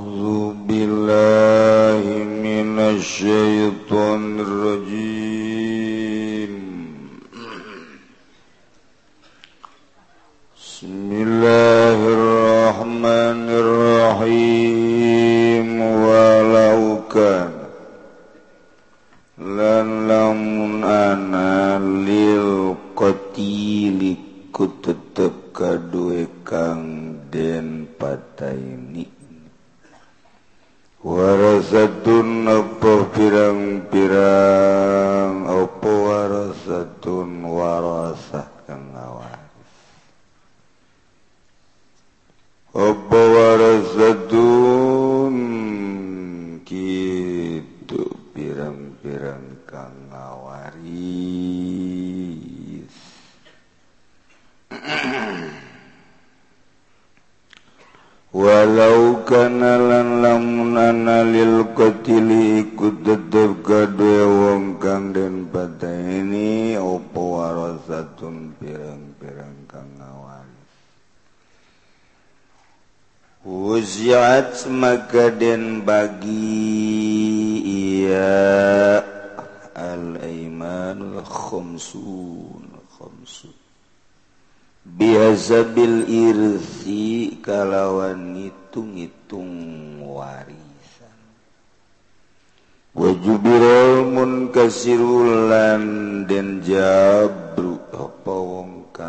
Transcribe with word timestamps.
أعوذ 0.00 0.54
بالله 0.68 2.04
من 2.44 2.78
الشيطان 2.78 3.59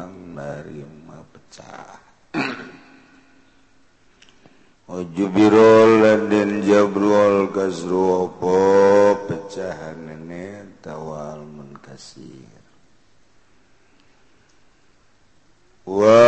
kurang 0.02 0.34
narima 0.34 1.22
pecah. 1.30 2.02
Ojubirol 4.92 6.02
dan 6.28 6.66
jabrol 6.66 7.54
kasru 7.54 8.28
opo 8.28 8.58
pecahan 9.30 10.04
nenek 10.04 10.84
tawal 10.84 11.48
munkasir 11.48 12.60
Wa 15.88 16.20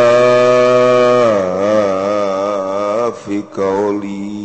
fi 3.11 3.43
kauli 3.51 4.42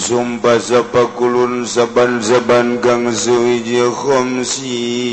sumpasapakulun 0.00 1.68
saban-saban 1.68 2.80
kang 2.80 3.12
suwiji 3.12 3.84
khamsina 3.92 5.04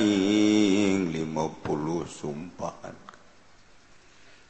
ing 0.00 1.12
puluh 1.60 2.08
sumpahan 2.08 2.96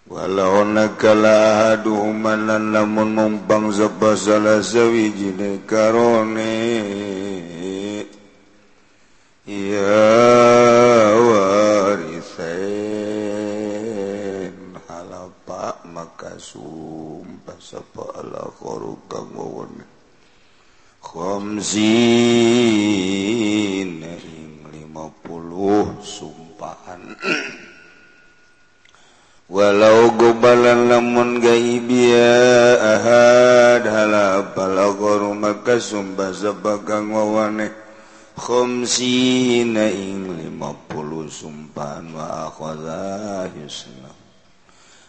walau 0.06 0.62
nakala 0.62 1.74
aduh 1.74 2.14
manan 2.14 2.70
lamun 2.70 3.10
mumpang 3.18 3.74
sapa 3.74 4.14
salah 4.14 4.62
sawiji 4.62 5.34
karone 5.66 6.45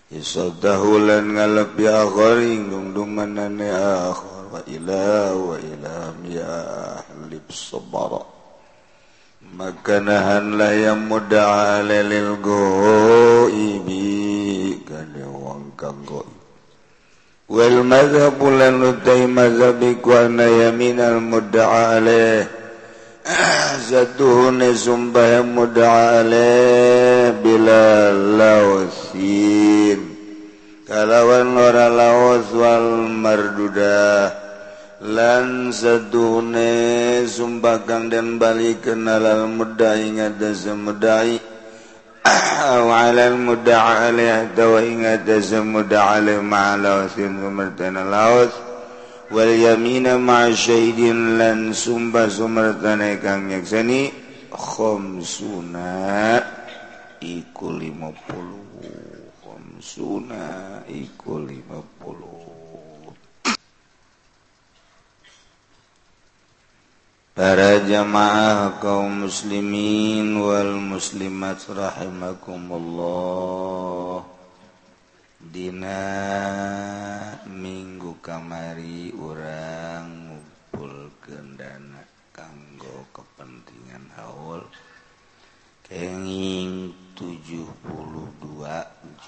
Isabdahulan 0.08 1.36
ngalepi 1.36 1.84
akhoring 1.84 2.72
dungdung 2.72 3.12
manane 3.12 3.68
akhor 3.72 4.48
wa 4.52 4.62
ila 4.64 5.36
wa 5.36 5.56
ila 5.60 6.16
ya 6.32 6.54
ahlib 7.04 7.44
sabara. 7.52 8.24
Maka 9.48 10.00
nahanlah 10.00 10.76
yang 10.76 11.08
muda 11.08 11.80
lil 11.84 12.40
goibi 12.40 14.06
kada 14.88 15.28
wang 15.28 15.76
kang 15.76 16.04
goib 16.08 16.38
wal 17.48 17.80
mazhabu 17.88 18.52
lan 18.52 18.84
utai 18.84 19.24
mazhabi 19.24 19.96
kwana 20.04 20.44
yamin 20.44 21.00
al 21.00 21.24
muda 21.24 21.96
alaih 21.96 22.44
zaduhune 23.88 24.76
sumbah 24.76 25.48
muda 25.48 26.20
alaih 26.20 27.40
bila 27.40 28.12
lawasi 28.12 29.57
kalawan 30.88 31.54
ora 31.60 31.88
laos 31.92 32.48
wal 32.56 33.12
marduda. 33.12 34.32
Lan 34.98 35.70
sedune 35.70 37.22
sumbagang 37.30 38.10
dan 38.10 38.42
balik 38.42 38.82
kenalal 38.90 39.46
muda 39.46 39.94
ingat 39.94 40.42
dan 40.42 40.58
semudai 40.58 41.38
أو 42.58 42.92
على 42.92 43.28
المدعى 43.28 44.08
عليه 44.08 44.44
دوائنا 44.58 45.16
تزمد 45.16 45.94
عليه 45.94 46.40
مع 46.40 46.76
لوث 46.76 47.16
ثمرتنا 47.16 48.00
لوث 48.00 48.54
واليمين 49.32 50.18
مع 50.20 50.52
شهيد 50.52 51.00
لن 51.40 51.74
سنب 51.74 52.28
ثمرتنا 52.28 53.14
كان 53.14 53.52
يكسني 53.52 54.12
خمسون 54.52 55.76
iku 57.22 57.66
50 57.82 58.67
khamsuna 59.88 60.84
iku 60.92 61.48
50 61.48 63.16
Para 67.32 67.80
jamaah 67.86 68.82
kaum 68.84 69.30
muslimin 69.30 70.42
wal 70.44 70.76
muslimat 70.82 71.62
rahimakumullah. 71.72 74.26
Dina 75.38 76.02
minggu 77.48 78.20
kamari 78.20 79.14
urang 79.16 80.34
ngumpul 80.34 81.14
kendana 81.24 82.04
kanggo 82.36 83.08
kepentingan 83.16 84.12
haul 84.18 84.66
kenging 85.88 86.92
72 87.16 87.88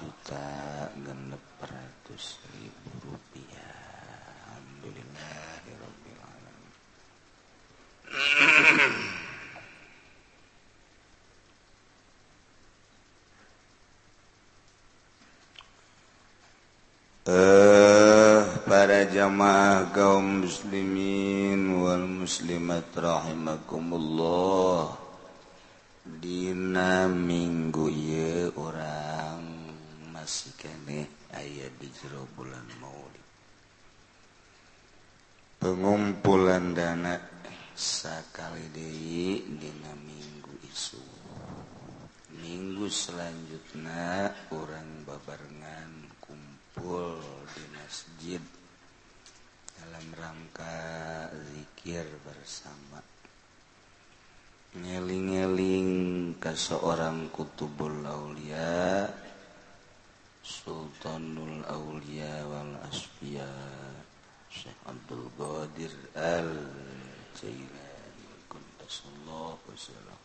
juta 0.00 0.88
genep 0.96 1.44
ratus 1.60 2.40
ribu 2.56 2.88
rupiah. 3.04 3.76
Alhamdulillah 4.48 5.60
Alamin 6.24 6.72
Eh 17.28 18.40
para 18.64 19.04
jamaah 19.04 19.92
kaum 19.92 20.48
muslimin 20.48 21.76
wal 21.76 22.08
muslimat 22.08 22.88
rahimakumullah. 22.96 24.96
Dina 26.08 27.04
minggu 27.04 27.92
ye 27.92 28.48
orang 28.56 28.99
asikaneh 30.20 31.32
aya 31.32 31.66
di 31.80 31.88
jero 31.88 32.28
bulan 32.36 32.68
Maulid. 32.76 33.26
Pengumpulan 35.60 36.72
dana 36.72 37.16
sakali 37.76 38.68
deui 38.72 39.44
dina 39.56 39.92
minggu 39.96 40.52
isu. 40.68 41.00
Minggu 42.40 42.88
selanjutnya 42.88 44.32
orang 44.52 45.04
babarengan 45.04 46.08
kumpul 46.20 47.20
di 47.52 47.64
masjid 47.76 48.40
dalam 49.76 50.06
rangka 50.16 51.28
zikir 51.52 52.04
bersama. 52.24 53.04
Ngeling-ngeling 54.70 55.90
ke 56.38 56.54
seorang 56.54 57.28
kutubul 57.34 58.06
laulia 58.06 59.08
Sultanul 60.50 61.62
Aulia 61.70 62.42
wal 62.50 62.74
Asfiya 62.90 63.46
Syekh 64.50 64.74
Abdul 64.82 65.30
Qadir 65.38 65.94
Al 66.18 66.50
Jailani 67.38 68.26
Kuntasallahu 68.50 69.62
wasallam 69.70 70.20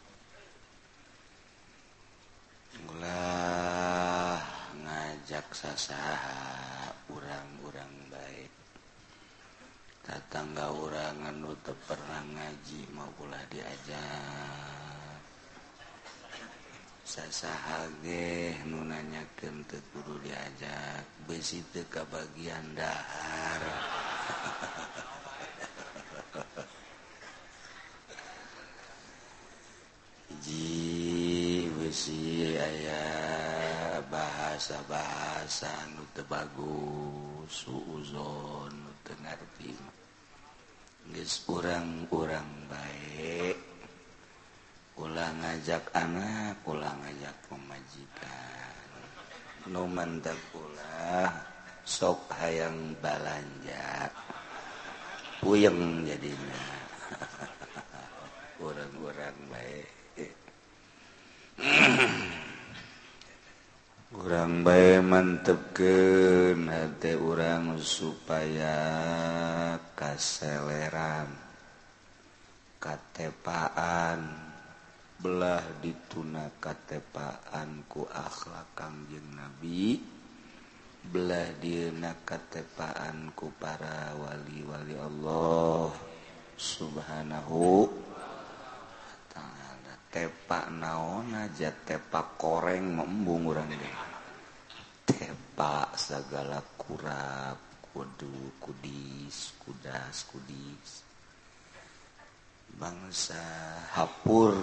Ulah 2.90 4.42
ngajak 4.82 5.48
sasaha 5.54 6.90
urang-urang 7.14 7.96
baik. 8.10 8.52
Tatangga 10.02 10.74
urangan 10.74 11.38
nu 11.38 11.54
teu 11.62 11.78
pernah 11.86 12.26
ngaji 12.34 12.82
mau 12.98 13.10
ulah 13.22 13.42
diajak. 13.54 14.85
sasahage 17.06 18.58
nunanyaken 18.66 19.62
teguru 19.70 20.18
diajak 20.26 21.06
besi 21.30 21.62
teka 21.70 22.02
bagian 22.10 22.66
dahar. 22.74 23.62
Ji 30.42 31.70
besi 31.78 32.58
aya 32.58 33.06
bahasa-bahasa 34.10 35.70
nu 35.94 36.02
teu 36.18 36.26
bagus 36.26 37.54
suuzon 37.54 38.74
nu 38.74 38.90
teu 39.06 39.14
ngarti 39.22 39.78
geus 41.14 41.46
urang-urang 41.46 42.66
baik 42.66 43.75
pulang 44.96 45.36
ngajak 45.44 45.84
anak 45.92 46.56
pulang 46.64 46.96
ngajak 47.04 47.36
pemajikan. 47.52 48.76
Nu 49.68 49.84
mantap 49.92 50.40
pula 50.50 51.30
sok 51.84 52.32
hayang 52.40 52.96
balanjak 53.04 54.10
puyeng 55.44 56.08
jadinya. 56.08 56.64
Kurang-kurang 58.58 59.38
baik 59.52 59.96
kurang 64.12 64.62
baik 64.68 65.00
mantep 65.08 65.60
ke 65.72 66.52
hati 66.68 67.16
orang 67.16 67.80
supaya 67.80 68.76
kaseleran 69.96 71.32
katepaan. 72.80 74.45
belah 75.26 75.82
dituna 75.82 76.54
katepaanku 76.62 78.06
akhlak 78.14 78.78
Kangjeng 78.78 79.34
Nabi 79.34 79.98
belah 81.02 81.50
dina 81.58 82.14
katepaanku 82.22 83.50
para 83.58 84.14
wali-wali 84.22 84.94
Allah 84.94 85.90
subhanahu 86.54 87.90
ta'ala. 89.34 89.98
Tepak 90.14 90.70
naon 90.78 91.34
aja 91.34 91.74
tepak 91.74 92.38
koreng 92.38 92.94
membung 92.94 93.50
urang 93.50 93.74
tepak 95.10 95.98
segala 95.98 96.62
kurap 96.78 97.82
kudu 97.82 98.62
kudis 98.62 99.58
kudas 99.58 100.30
kudis. 100.30 101.05
bangsa 102.74 103.42
Hapur. 103.94 104.58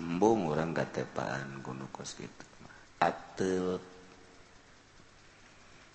Embung 0.00 0.48
orang 0.48 0.72
katepaan 0.72 1.60
gunung 1.60 1.92
kos 1.92 2.16
gitu 2.16 2.50
atel 3.00 3.80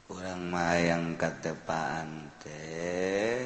orang 0.09 0.41
mayang 0.49 1.13
katepaan 1.13 2.33
teh 2.41 3.45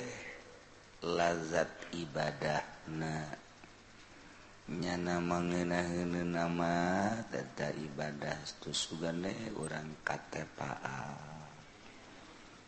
lazat 1.03 1.67
ibadah 1.91 2.63
na 2.95 3.27
nyana 4.71 5.19
mengenaheun 5.19 6.31
nama 6.31 6.75
tata 7.27 7.75
ibadah 7.75 8.39
tu 8.63 8.71
sugane 8.71 9.51
orang 9.59 9.99
katepaan. 10.07 11.28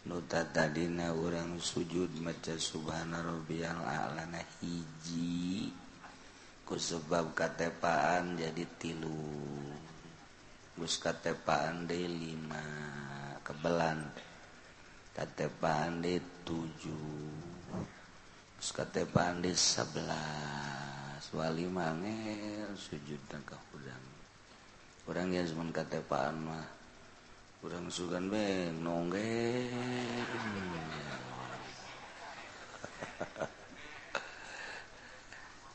nuta 0.07 0.41
tadina 0.49 1.13
urang 1.13 1.61
sujud 1.61 2.09
maca 2.21 2.57
Subhana 2.57 3.21
rabbiyal 3.21 3.81
a'la 3.81 4.25
na 4.29 4.41
hiji. 4.59 5.69
Ku 6.65 6.79
sebab 6.79 7.35
katepaan 7.35 8.39
jadi 8.39 8.65
tilu. 8.79 9.21
Gus 10.79 10.97
katepaan 10.97 11.85
de 11.85 12.01
lima. 12.07 12.65
Kebelan. 13.45 13.99
Katepaan 15.11 16.01
de 16.01 16.17
tujuh. 16.47 17.77
Gus 18.57 18.69
katepaan 18.71 19.43
de 19.43 19.51
sebelas. 19.53 21.27
Wali 21.31 21.63
mangel 21.67 22.75
sujud 22.75 23.19
dan 23.31 23.39
kahudang 23.47 24.11
orang 25.11 25.33
yang 25.33 25.47
cuma 25.49 25.67
katepaan 25.75 26.35
mah. 26.39 26.80
Kurang 27.61 27.93
sugan 27.93 28.25
be 28.25 28.73
nongge. 28.81 29.69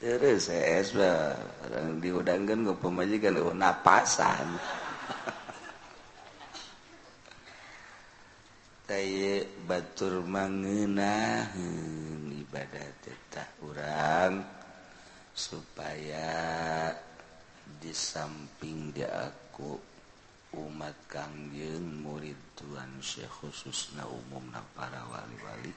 Terus 0.03 0.51
es 0.51 0.91
ba. 0.99 1.39
Orang 1.71 2.03
diudangkan 2.03 2.67
ke 2.67 2.75
pemajikan 2.83 3.39
oh 3.39 3.55
napasan. 3.55 4.59
Taye 8.91 9.47
batur 9.67 10.27
mangeunah 10.27 11.55
ibadah 12.35 12.91
tetah 13.03 13.47
orang 13.63 14.43
supaya 15.35 16.35
di 17.79 17.91
samping 17.95 18.91
dia 18.95 19.31
aku 19.31 19.96
umat 20.55 20.95
Kajeng 21.11 22.07
murid 22.07 22.39
Tuhan 22.55 23.03
Syekh 23.03 23.43
khususna 23.43 24.07
umum 24.07 24.47
na 24.55 24.63
para 24.79 25.03
wali-wali. 25.11 25.75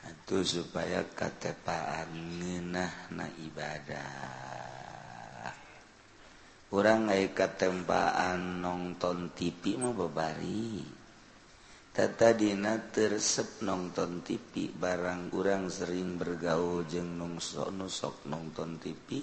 Itu 0.00 0.42
supaya 0.42 1.04
ketepaannah 1.04 3.14
na 3.14 3.26
ibadah. 3.38 4.50
Orang 6.70 7.10
ngai 7.10 7.34
ketempaan 7.34 8.62
nonton 8.62 9.34
TV 9.34 9.74
mau 9.74 9.90
bebari 9.90 10.78
Tatadina 11.90 12.78
tersep 12.94 13.58
nonton 13.66 14.22
TV 14.22 14.70
barang 14.70 15.34
kurang 15.34 15.66
sering 15.66 16.14
bergaul 16.14 16.86
jeng 16.86 17.18
nungsok 17.18 17.74
nusok 17.74 18.22
nonton 18.30 18.78
TV 18.78 19.18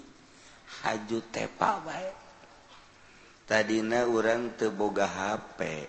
haju 0.84 1.20
tepa 1.32 1.80
baik 1.80 2.27
tadina 3.48 4.04
orang 4.04 4.60
teboga 4.60 5.08
HP 5.08 5.88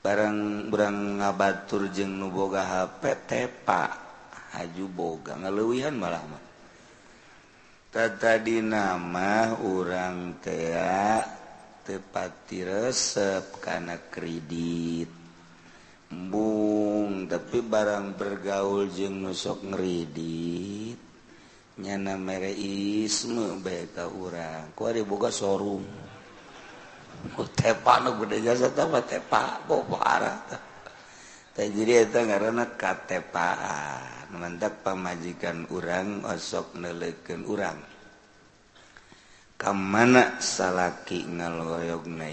barang 0.00 0.70
berang 0.72 1.20
ngabatur 1.20 1.92
jeng 1.92 2.16
nuboga 2.16 2.64
HP 2.64 3.02
tepa. 3.28 4.08
Haju 4.50 4.86
boga 4.90 5.38
ngalewihan 5.38 5.94
malah 5.94 6.24
mah. 6.26 6.42
Tadi 7.90 8.62
nama 8.62 9.54
orang 9.62 10.42
tea 10.42 11.22
tepati 11.86 12.66
resep 12.66 13.62
karena 13.62 13.98
kredit. 14.10 15.10
Embung 16.10 17.30
tapi 17.30 17.62
barang 17.62 18.18
bergaul 18.18 18.90
jeng 18.90 19.22
nusok 19.22 19.62
ngeridit 19.62 20.98
nyana 21.80 22.18
mereisme 22.18 23.56
baik 23.62 23.96
orang 24.02 24.74
ku 24.74 24.90
ada 24.90 25.00
boga 25.06 25.30
sorung 25.32 26.09
katepaan 32.78 34.32
mantap 34.32 34.86
pemajikan 34.86 35.66
urang 35.68 36.24
osok 36.24 36.78
neleken 36.80 37.44
urang. 37.44 37.76
Kamana 39.60 40.40
salaki 40.40 41.28
ngaloyog 41.28 42.08
na 42.08 42.32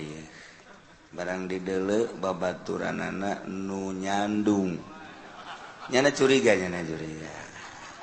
barang 1.12 1.52
didele 1.52 2.08
babaturan 2.16 3.04
anak 3.04 3.44
nu 3.52 3.92
nyandung. 3.92 4.80
Nyana 5.92 6.12
curiganya 6.16 6.72
na 6.72 6.82
curiga. 6.88 7.36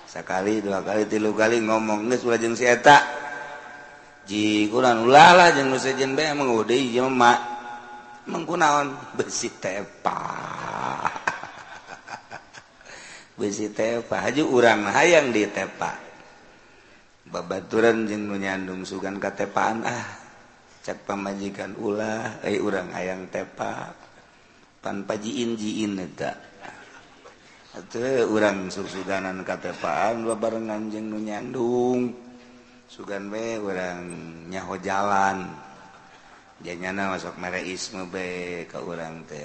Sekali 0.05 0.61
dua 0.61 0.85
kali 0.85 1.09
tilu 1.09 1.33
kali 1.33 1.65
ngomong 1.65 2.13
nges 2.13 2.25
si 2.61 2.69
eta. 2.69 3.24
jikuran 4.25 5.05
ulala 5.05 5.53
jeung 5.53 5.73
nu 5.73 5.79
sejen 5.81 6.17
bae 6.17 6.33
mengudeui 6.33 6.93
jelema 6.93 7.55
mengkunaon 8.29 9.17
besi 9.17 9.53
tepa. 9.61 10.21
Besi 13.39 13.69
tepa. 13.73 14.25
Haju 14.25 14.45
urang 14.49 14.89
hayang 14.89 15.29
di 15.35 15.45
tepa. 15.49 15.93
Babaturan 17.29 18.09
jeung 18.09 18.31
nu 18.33 18.37
nyandung 18.41 18.89
sugan 18.89 19.21
katepaan 19.21 19.85
ah. 19.85 20.07
Cak 20.85 21.09
pamajikan 21.09 21.77
ulah 21.81 22.45
eh 22.45 22.61
urang 22.61 22.93
hayang 22.93 23.29
tepa. 23.29 23.93
Pan 24.81 25.05
pajiin 25.09 25.57
jiin 25.57 25.97
eta. 26.01 26.33
Atuh 27.75 28.31
urang 28.31 28.71
susuganan 28.71 29.43
katepaan 29.43 30.25
barengan 30.39 30.89
jeung 30.93 31.11
nu 31.13 31.19
nyandung. 31.21 32.24
sugan 32.95 33.27
be 33.27 33.59
orang 33.59 34.07
nyaho 34.47 34.79
jalan. 34.79 35.51
Janyana 36.63 37.11
masuk 37.11 37.35
mereisme 37.43 38.07
be 38.07 38.63
ke 38.71 38.79
orang 38.79 39.27
teh 39.27 39.43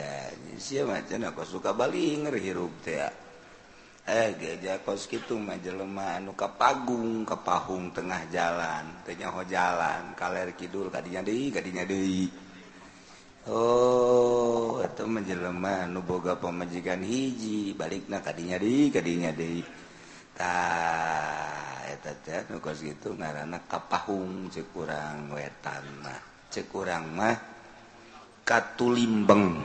sia 0.62 0.86
macan 0.86 1.26
aku 1.26 1.42
suka 1.42 1.74
balik 1.74 2.30
ngerihirup 2.30 2.70
teh 2.86 3.02
eh 4.06 4.30
geja 4.38 4.78
kos 4.86 5.10
gitu 5.10 5.42
mah 5.42 5.58
jelema 5.58 6.22
anu 6.22 6.38
kapagung 6.38 7.26
kapahung 7.26 7.90
tengah 7.90 8.30
jalan. 8.30 8.86
Teh 9.02 9.18
nyaho 9.18 9.42
jalan 9.50 10.14
kaler 10.14 10.54
kidul 10.54 10.94
kadinya 10.94 11.26
deui 11.26 11.50
kadinya 11.50 11.82
deui. 11.90 12.30
Oh 13.50 14.78
itu 14.86 15.04
menjelema 15.10 15.90
nu 15.90 16.06
boga 16.06 16.38
pamajikan 16.38 17.02
hiji 17.02 17.74
balikna 17.74 18.22
kadinya 18.22 18.62
deui 18.62 18.94
kadinya 18.94 19.34
deui. 19.34 19.89
gitu 22.80 23.12
ngaana 23.16 23.60
kapahung 23.68 24.48
cekurang 24.48 25.36
wetan 25.36 25.84
mah. 26.00 26.20
Cekurang 26.48 27.06
mah 27.12 27.36
katulimbeng. 28.48 29.60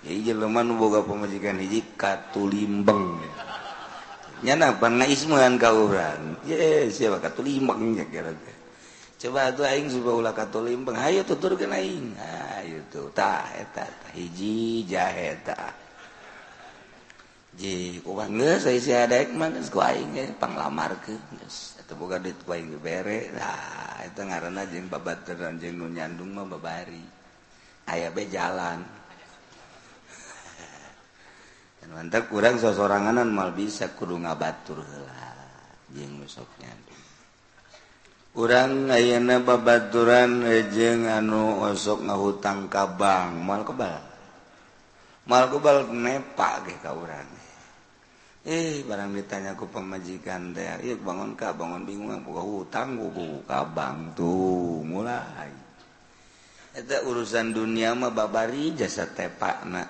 Jadi 0.00 0.32
boga 0.74 1.04
pemajikan 1.04 1.60
hiji 1.60 1.96
katulimbeng. 1.96 3.20
Nyana 4.40 4.72
pan 4.80 4.96
ngaismean 4.98 5.60
kauran 5.60 6.40
ye 6.48 6.88
siapa? 6.88 7.20
Katulimbeng 7.20 7.94
ya 7.94 8.04
kira 8.08 8.32
coba 9.20 9.52
tuh 9.52 9.68
aing 9.68 9.92
suka 9.92 10.10
ulah 10.16 10.32
katulimbeng. 10.32 10.96
Tutur 10.96 11.54
tuturkeun 11.54 11.76
aing. 11.76 12.16
Ayo 12.58 12.80
tuh. 12.88 13.12
Tah 13.12 13.44
eta 13.54 13.84
hiji 14.16 14.88
jaheta 14.88 15.79
ji 17.58 17.98
uang 18.06 18.38
geus 18.38 18.70
we 18.70 18.78
si 18.78 18.94
adek 18.94 19.34
mah 19.34 19.50
geus 19.50 19.74
kuaing 19.74 20.14
ge 20.14 20.30
panglamarkeun 20.38 21.18
geus 21.42 21.74
eta 21.82 21.98
boga 21.98 22.22
duit 22.22 22.38
kuaing 22.46 22.70
ge 22.74 22.78
bere. 22.78 23.34
Nah 23.34 24.06
eta 24.06 24.22
ngaranna 24.22 24.70
jeung 24.70 24.86
babaturan 24.86 25.58
jeung 25.58 25.74
nu 25.74 25.90
nyandung 25.90 26.30
mah 26.30 26.46
babari. 26.46 27.02
Aya 27.90 28.14
be 28.14 28.30
jalan. 28.30 28.86
Dan 31.82 31.90
mantap 31.90 32.30
kurang 32.30 32.62
sosoranganan 32.62 33.34
mal 33.34 33.50
bisa 33.50 33.90
kudu 33.98 34.22
ngabatur 34.22 34.86
jeng 35.90 36.22
musoknya 36.22 36.70
kurang 38.30 38.94
ayana 38.94 39.42
babaturan 39.42 40.46
eh, 40.46 40.70
jeng 40.70 41.10
anu 41.10 41.66
osok 41.66 42.06
ngahutang 42.06 42.70
kabang 42.70 43.42
mal 43.42 43.66
kebal. 43.66 44.06
Mal 45.26 45.50
kebal 45.50 45.90
nepa 45.90 46.62
ge 46.62 46.78
ka 46.78 46.94
urang. 46.94 47.39
eh 48.40 48.80
barang 48.88 49.12
ditanyaku 49.12 49.68
pemajikan 49.68 50.56
teh 50.56 50.64
yuk 50.80 51.04
bangun 51.04 51.36
kak 51.36 51.60
bangun 51.60 51.84
bingung 51.84 52.24
buka 52.24 52.40
hutang 52.40 52.96
buku 52.96 53.44
kabang 53.44 54.16
tuh 54.16 54.80
mulai. 54.80 55.52
Itu 56.72 56.96
urusan 57.04 57.52
dunia 57.52 57.92
mah 57.92 58.14
babari 58.14 58.72
jasa 58.72 59.10
tepak 59.12 59.68
nak 59.68 59.88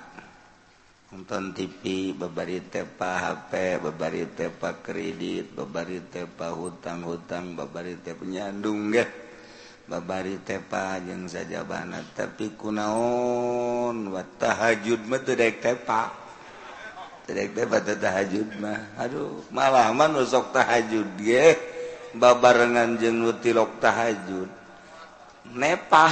nonton 1.10 1.54
TV 1.54 2.14
babari 2.14 2.62
tepa 2.66 3.18
HP 3.18 3.82
babari 3.82 4.30
tepa 4.34 4.78
kredit 4.78 5.54
babari 5.54 6.06
tepa 6.06 6.54
hutang-hutang 6.54 7.58
babari 7.58 7.98
tepa 7.98 8.22
nyandung 8.22 8.90
ya. 8.94 9.06
babari 9.90 10.38
tepa 10.46 11.02
yang 11.02 11.26
saja 11.26 11.66
banget 11.66 12.06
tapi 12.14 12.54
kunaon 12.54 14.10
watahajud 14.10 15.02
mah 15.06 15.18
teu 15.22 15.34
tepa. 15.34 16.29
Aduh 18.98 19.46
malaman 19.54 20.18
nusok 20.18 20.50
tahajud 20.50 21.08
ye 21.22 21.54
babarengan 22.14 22.98
jeng 22.98 23.22
tilok 23.38 23.78
tahajud. 23.78 24.50
Nepa 25.50 26.06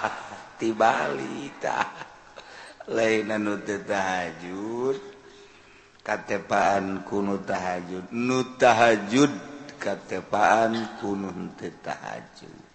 tibali 0.60 1.50
tibalita 1.52 1.78
lainan 2.92 3.60
tahajud. 3.64 4.98
Katepaan 6.04 7.04
kuno 7.04 7.36
tahajud. 7.44 8.08
Nu 8.16 8.56
tahajud 8.56 9.28
katepaan 9.76 10.96
kuno 10.96 11.28
tahajud. 11.58 12.68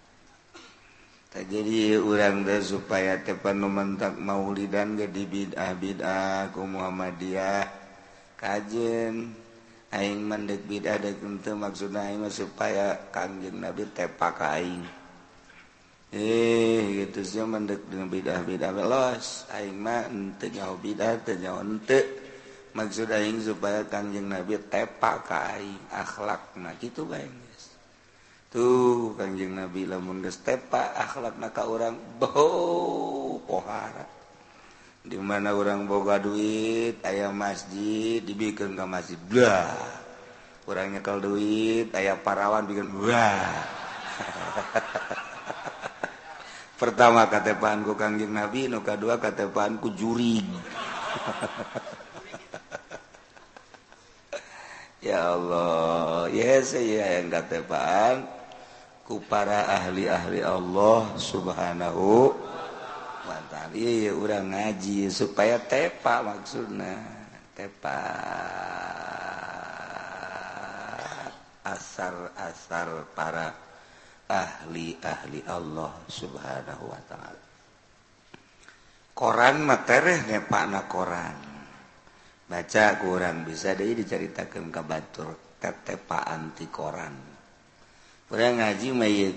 Jadi 1.34 1.98
orang 1.98 2.46
deh 2.46 2.62
supaya 2.62 3.18
tepan 3.18 3.58
numentak 3.58 4.14
maulidan 4.22 4.94
ke 4.94 5.10
dibid 5.10 5.58
ah 5.58 5.74
bid'ah 5.74 6.54
ku 6.54 6.62
Muhammadiyah. 6.62 7.83
kajen 8.44 9.32
aing 9.88 10.20
mendek 10.20 10.68
bid'ah 10.68 11.00
dek 11.00 11.16
tentu 11.24 11.56
maksudnya 11.56 12.12
aing 12.12 12.28
supaya 12.28 13.08
kangjeng 13.08 13.56
nabi 13.56 13.88
tepak 13.88 14.36
aing. 14.44 14.84
Eh 16.12 17.00
gitu 17.00 17.24
sih 17.24 17.40
mendek 17.40 17.88
dengan 17.88 18.12
bid'ah 18.12 18.44
bid'ah 18.44 18.70
los 18.84 19.48
aing 19.56 19.80
mah 19.80 20.12
ente 20.12 20.52
nyaho 20.52 20.76
bid'ah 20.76 21.24
teu 21.24 21.40
nyaho 21.40 21.64
ente. 21.64 22.00
Maksud 22.74 23.06
aing 23.06 23.38
supaya 23.38 23.86
kanjeng 23.86 24.26
nabi 24.26 24.58
tepak 24.58 25.30
ka 25.30 25.54
aing 25.54 25.78
akhlak 25.94 26.58
nah 26.58 26.74
gitu 26.82 27.06
bae 27.06 27.22
guys 27.22 27.64
tuh 28.50 29.14
kanjeng 29.14 29.54
nabi 29.54 29.86
lamun 29.86 30.22
geus 30.22 30.42
tepak 30.42 30.90
akhlak 30.98 31.38
ka 31.54 31.62
urang 31.70 31.94
boh 32.18 33.38
pohara. 33.46 34.13
di 35.04 35.20
mana 35.20 35.52
orang 35.52 35.84
boga 35.84 36.16
duit 36.16 36.96
ayah 37.04 37.28
masjid 37.28 38.24
dibikin 38.24 38.72
ke 38.72 38.84
masjid. 38.88 39.20
Blah. 39.20 39.76
Orang 40.64 40.96
nyekel 40.96 41.20
duit 41.20 41.92
ayah 41.92 42.16
parawan 42.16 42.64
bikin 42.64 42.88
blah. 42.88 43.52
Pertama 46.80 47.28
katepahanku 47.28 47.92
kangjeng 48.00 48.32
nabi 48.32 48.64
nu 48.64 48.80
kedua 48.80 49.20
katepahanku 49.20 49.92
juring 49.92 50.48
ya 55.06 55.36
Allah. 55.36 56.32
Yes 56.32 56.72
ya 56.72 57.20
yang 57.20 57.28
katepahan 57.28 58.24
ku 59.04 59.20
para 59.20 59.68
ahli-ahli 59.68 60.40
Allah 60.40 61.12
subhanahu 61.20 62.32
wa 62.32 62.63
mantan 63.24 63.72
iya 63.72 64.12
orang 64.12 64.52
ngaji 64.52 65.08
supaya 65.08 65.60
tepa 65.60 66.24
maksudnya 66.24 67.24
tepa. 67.54 67.98
Asar-asar 71.64 73.08
para 73.16 73.48
ahli-ahli 74.28 75.40
Allah 75.48 75.96
subhanahu 76.12 76.84
wa 76.92 77.00
ta'ala. 77.08 77.42
Koran 79.16 79.64
materi 79.64 80.20
nepak 80.28 80.90
koran. 80.90 81.36
Baca 82.44 82.84
kurang 83.00 83.48
bisa 83.48 83.72
deh 83.72 83.96
diceritakan 83.96 84.68
ke 84.68 84.82
batur 84.84 85.56
tetepa 85.56 86.28
anti 86.28 86.68
koran. 86.68 87.16
Kurang 88.28 88.60
ngaji 88.60 88.88
mah 88.92 89.08
iya 89.08 89.32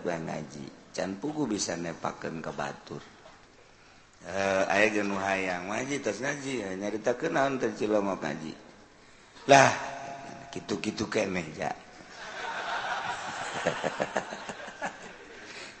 ngaji. 0.00 0.81
can 0.92 1.16
pugu 1.16 1.48
bisa 1.48 1.74
nepaken 1.74 2.44
ke 2.44 2.52
Batur. 2.52 3.02
Eh, 4.22 4.64
aya 4.70 4.86
genuh 4.92 5.18
hayang 5.18 5.66
ngaji 5.66 5.98
eh, 5.98 6.00
terus 6.04 6.22
ngaji 6.22 6.78
nyarita 6.78 7.18
kenaon 7.18 7.58
teh 7.58 7.74
cilomok 7.74 8.22
ngaji. 8.22 8.54
Lah 9.50 9.72
gitu-gitu 10.54 11.10
keneh 11.10 11.42
meja. 11.42 11.72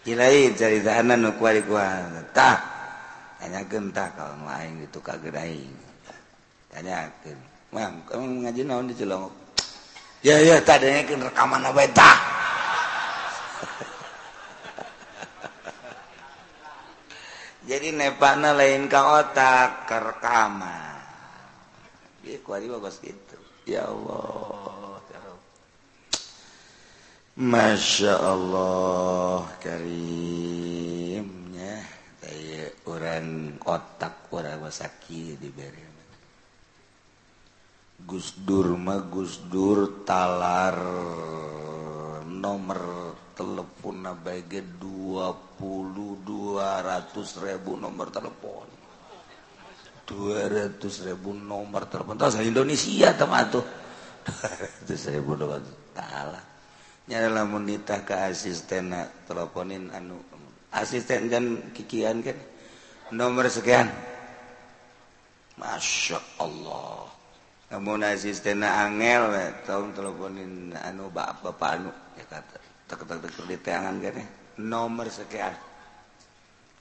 Jilain 0.02 0.58
cari 0.58 0.82
anak 0.82 1.16
nu 1.22 1.30
kuari 1.38 1.62
kuan 1.62 2.26
tah 2.34 2.58
tanya 3.38 3.62
gentah 3.70 4.10
kalau 4.18 4.34
lain 4.42 4.82
itu 4.82 4.98
gitu 4.98 5.70
tanya 6.74 7.06
kan 7.22 7.38
mam 7.70 8.02
kamu 8.10 8.42
ngaji 8.42 8.66
naon 8.66 8.90
di 8.90 8.98
cilomok 8.98 9.30
ya 10.26 10.42
ya 10.42 10.58
tadinya 10.58 11.06
kan 11.06 11.22
rekaman 11.30 11.62
apa 11.62 11.86
tah. 11.94 12.41
jadi 17.72 17.88
nepana 17.88 18.52
lain 18.52 18.84
ka 18.84 19.24
otak 19.24 19.88
kerekama 19.88 20.92
dia 22.20 22.36
kuari 22.44 22.68
bagus 22.68 23.00
gitu. 23.00 23.40
Ya 23.64 23.88
Allah 23.88 25.00
Masya 27.32 28.12
Allah 28.20 29.48
karimnya 29.56 30.52
saya 32.20 32.68
orang 32.84 33.56
otak 33.64 34.28
orang 34.36 34.60
wasaki 34.60 35.40
diberi. 35.40 35.88
Gus 38.04 38.36
Dur 38.36 38.76
mah 38.76 39.00
Gus 39.08 39.40
Dur 39.48 40.04
talar 40.04 40.76
nomor 42.28 43.16
telepon 43.42 44.06
nabage 44.06 44.62
20 44.78 45.58
200 45.58 47.42
ribu 47.42 47.74
nomor 47.74 48.14
telepon. 48.14 48.66
200 50.06 50.78
ribu 51.10 51.34
nomor 51.34 51.90
telepon. 51.90 52.14
Tahu 52.14 52.30
saya 52.30 52.46
Indonesia 52.46 53.10
teman 53.18 53.50
tuh? 53.50 53.66
200 54.86 55.14
ribu 55.18 55.34
nomor. 55.34 55.58
Talar 55.90 56.52
nyara 57.10 57.26
lamun 57.42 57.66
nita 57.66 58.06
ke 58.06 58.14
asisten 58.14 58.94
teleponin 59.26 59.90
anu 59.90 60.22
asisten 60.70 61.26
kan 61.26 61.44
kikian 61.74 62.22
kan? 62.22 62.38
Nomor 63.10 63.50
sekian. 63.50 63.90
Masya 65.58 66.16
Allah. 66.38 67.10
Asisten 68.08 68.60
angel 68.62 69.32
tahun 69.64 69.96
teleponin 69.96 70.76
anu 70.76 71.08
bapak 71.10 71.56
anu 71.80 71.90
diteangan 73.48 73.94
gane 74.00 74.22
nomor 74.60 75.08
sekian 75.08 75.52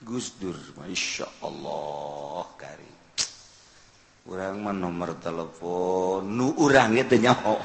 Gus 0.01 0.35
Dur 0.41 0.57
Masya 0.81 1.27
Allah 1.45 2.45
kari 2.57 2.91
kurang 4.27 4.65
mah 4.65 4.75
nomor 4.75 5.17
telepon 5.17 6.25
nu 6.25 6.53
urang 6.61 6.93
gitu 6.93 7.17
nyaho 7.17 7.57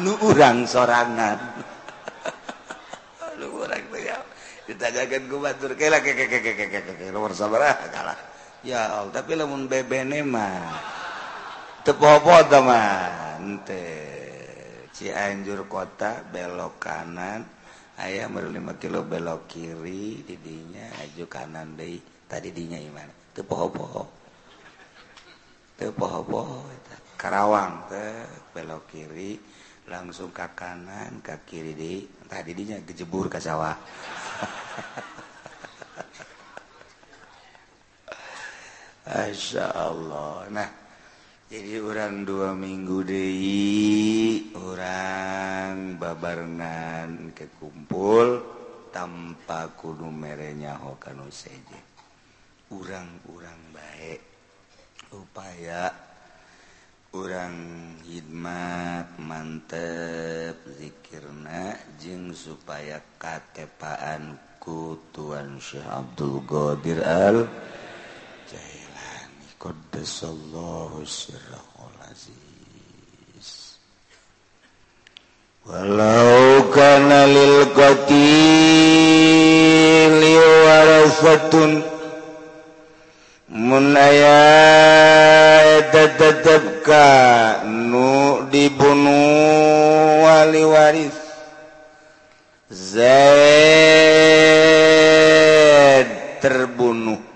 nu 0.00 0.12
urang 0.26 0.68
sorangan 0.68 1.38
nu 3.40 3.46
urang 3.56 3.82
teh 3.90 4.00
nyaho 4.04 4.24
ditagakeun 4.68 5.24
ku 5.26 5.36
batur 5.42 5.72
kela 5.74 5.98
ke 5.98 6.14
ke 6.14 6.26
ke 6.28 6.38
ke 6.38 6.66
ke 6.70 6.80
ke 6.86 7.04
nomor 7.10 7.34
sabar 7.34 7.82
kalah 7.90 8.18
ya 8.62 9.02
Allah 9.02 9.10
tapi 9.10 9.34
lamun 9.34 9.66
bebene 9.66 10.22
mah 10.22 10.70
teu 11.82 11.98
popo 11.98 12.36
mah 12.62 13.32
Cianjur 14.92 15.66
kota 15.66 16.22
belok 16.30 16.78
kanan 16.78 17.42
ayam 18.00 18.32
baru 18.36 18.48
5 18.48 18.80
kilo 18.80 19.04
belok 19.04 19.48
kiri 19.50 20.24
didinya 20.24 20.88
aju 21.04 21.24
kanan 21.28 21.76
deh. 21.76 22.00
Tadi 22.24 22.48
dinya 22.48 22.80
gimana? 22.80 23.12
Itu 23.12 23.44
poho-poho. 23.44 24.08
Itu 25.76 25.92
poho-poho. 25.92 26.64
Karawang 27.20 27.86
teh 27.92 28.24
belok 28.56 28.88
kiri 28.88 29.36
langsung 29.88 30.32
ke 30.32 30.48
kanan 30.56 31.20
ke 31.20 31.36
kiri 31.44 31.76
di. 31.76 32.08
Tadi 32.24 32.56
dinya 32.56 32.80
kejebur 32.80 33.28
ke 33.28 33.36
sawah. 33.36 33.76
Masya 39.12 39.66
Allah. 39.76 40.48
Nah 40.48 40.81
jadi 41.52 41.84
orang 41.84 42.24
dua 42.24 42.56
minggu 42.56 43.04
Dei 43.04 44.40
orang 44.56 46.00
babarnan 46.00 47.36
kekumpul 47.36 48.40
tanpa 48.88 49.68
kudu 49.76 50.08
merenya 50.08 50.80
Hokan 50.80 51.28
saja 51.28 51.76
urang-urang 52.72 53.60
baik 53.68 54.24
upaya 55.12 55.92
orang 57.12 57.52
hikmat 58.00 59.12
mantep 59.20 60.56
zikirna 60.80 61.76
jeng 62.00 62.32
supaya 62.32 62.96
katepaan 63.20 64.40
kutuan 64.56 65.60
Syekh 65.60 65.84
Abdul 65.84 66.40
Qadir 66.48 67.04
al 67.04 67.44
Jaya 68.48 68.81
Qaddasallahu 69.62 71.06
sirrahu 71.06 71.86
aziz 72.10 73.78
Walau 75.62 76.66
kana 76.74 77.30
lil 77.30 77.70
qatili 77.70 79.22
warafatun 80.66 81.78
munaya 83.54 84.42
aya 85.78 86.58
ka 86.82 87.62
nu 87.62 88.42
dibunuh 88.50 90.26
wali 90.26 90.66
waris 90.66 91.14
Zaid 92.66 93.22
terbunuh 96.42 97.31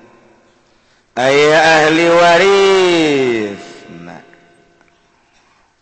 aya 1.16 1.80
ahli 1.80 2.06
waris. 2.12 3.64
Nah. 4.04 4.20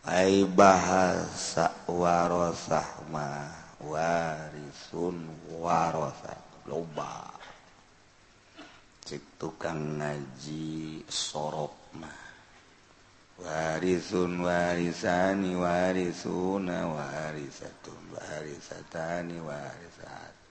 ay 0.07 0.47
bahasa 0.47 1.75
warosah 1.90 3.03
mah 3.11 3.51
warisun 3.83 5.27
warosah. 5.59 6.38
Loba. 6.70 7.35
Cek 9.05 9.37
tukang 9.37 9.99
ngaji 10.01 11.03
sorok 11.11 11.99
mah. 11.99 12.23
Warisun 13.42 14.38
warisani 14.38 15.59
warisuna 15.59 16.88
warisatun 16.94 18.03
warisatani 18.14 19.42
warisat. 19.42 20.44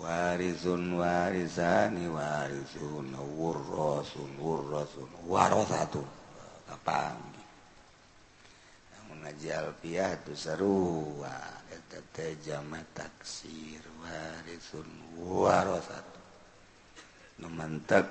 warisun 0.00 0.96
warisani 0.96 2.08
warisun 2.08 3.12
wurrosun 3.36 4.30
wurrosun 4.40 5.10
warosatun. 5.28 6.08
Kapanggih. 6.68 7.48
Namun 8.96 9.28
ajal 9.28 9.76
piyah 9.82 10.16
tu 10.24 10.32
seru 10.32 11.20
eta 11.68 12.00
teh 12.16 12.38
jama 12.40 12.80
taksir. 12.96 13.84
Warisun 14.00 14.88
warosatun. 15.20 16.24
Nementek 17.42 18.06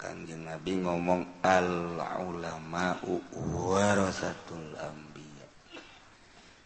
kanjeng 0.00 0.48
nabi 0.48 0.80
ngomong 0.80 1.44
al 1.44 2.00
ulama 2.24 2.96
warasatul 3.36 4.72
ambiya 4.80 5.44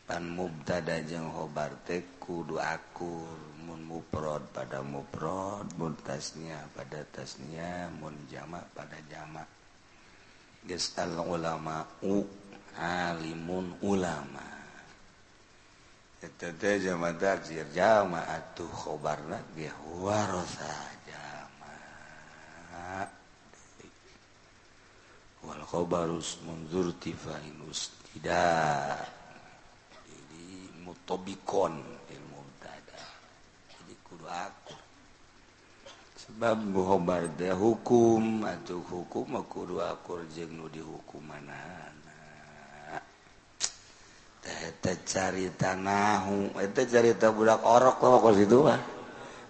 pan 0.06 0.22
mubtada 0.22 1.02
jeung 1.02 1.34
hobar 1.34 1.74
teh 1.82 2.04
kudu 2.22 2.62
akur. 2.62 3.53
Muprod 3.64 4.44
pada 4.52 4.84
muprod 4.84 5.64
mun 5.80 5.96
tasnya 6.04 6.68
pada 6.76 7.00
tasnya 7.08 7.88
mun 7.96 8.12
jama 8.28 8.60
pada 8.76 9.00
jama 9.08 9.40
geus 10.64 10.96
al 10.96 11.20
ulama 11.20 11.84
u 12.04 12.24
alimun 12.80 13.78
ulama. 13.84 14.48
Eta 16.24 16.48
teh 16.56 16.80
jama 16.80 17.12
takzir 17.12 17.68
jama 17.76 18.24
atuh 18.24 18.68
khobarna 18.72 19.44
ge 19.52 19.68
warasa 20.00 20.72
jama 21.04 21.76
wal 25.44 25.62
khobarus 25.68 26.40
munzur 26.48 26.96
tifain 26.96 27.60
tidak. 28.16 29.04
Jadi 30.08 30.72
mutobikon 30.80 31.93
aku. 34.34 34.74
Sebab 36.24 36.56
gohobar 36.72 37.28
hukum 37.54 38.42
atau 38.42 38.80
hukum 38.80 39.38
aku 39.38 39.68
dua 39.68 39.94
akur 39.94 40.24
jeng 40.32 40.56
nu 40.56 40.66
dihukum 40.72 41.20
mana 41.20 41.94
teh 44.44 44.96
cari 45.08 45.48
tanahu 45.56 46.52
itu 46.60 46.80
eh, 46.84 46.88
carita 46.88 47.32
budak 47.32 47.64
orok 47.64 47.96
loh 48.04 48.20
kos 48.20 48.36
itu 48.36 48.60
mah. 48.60 48.80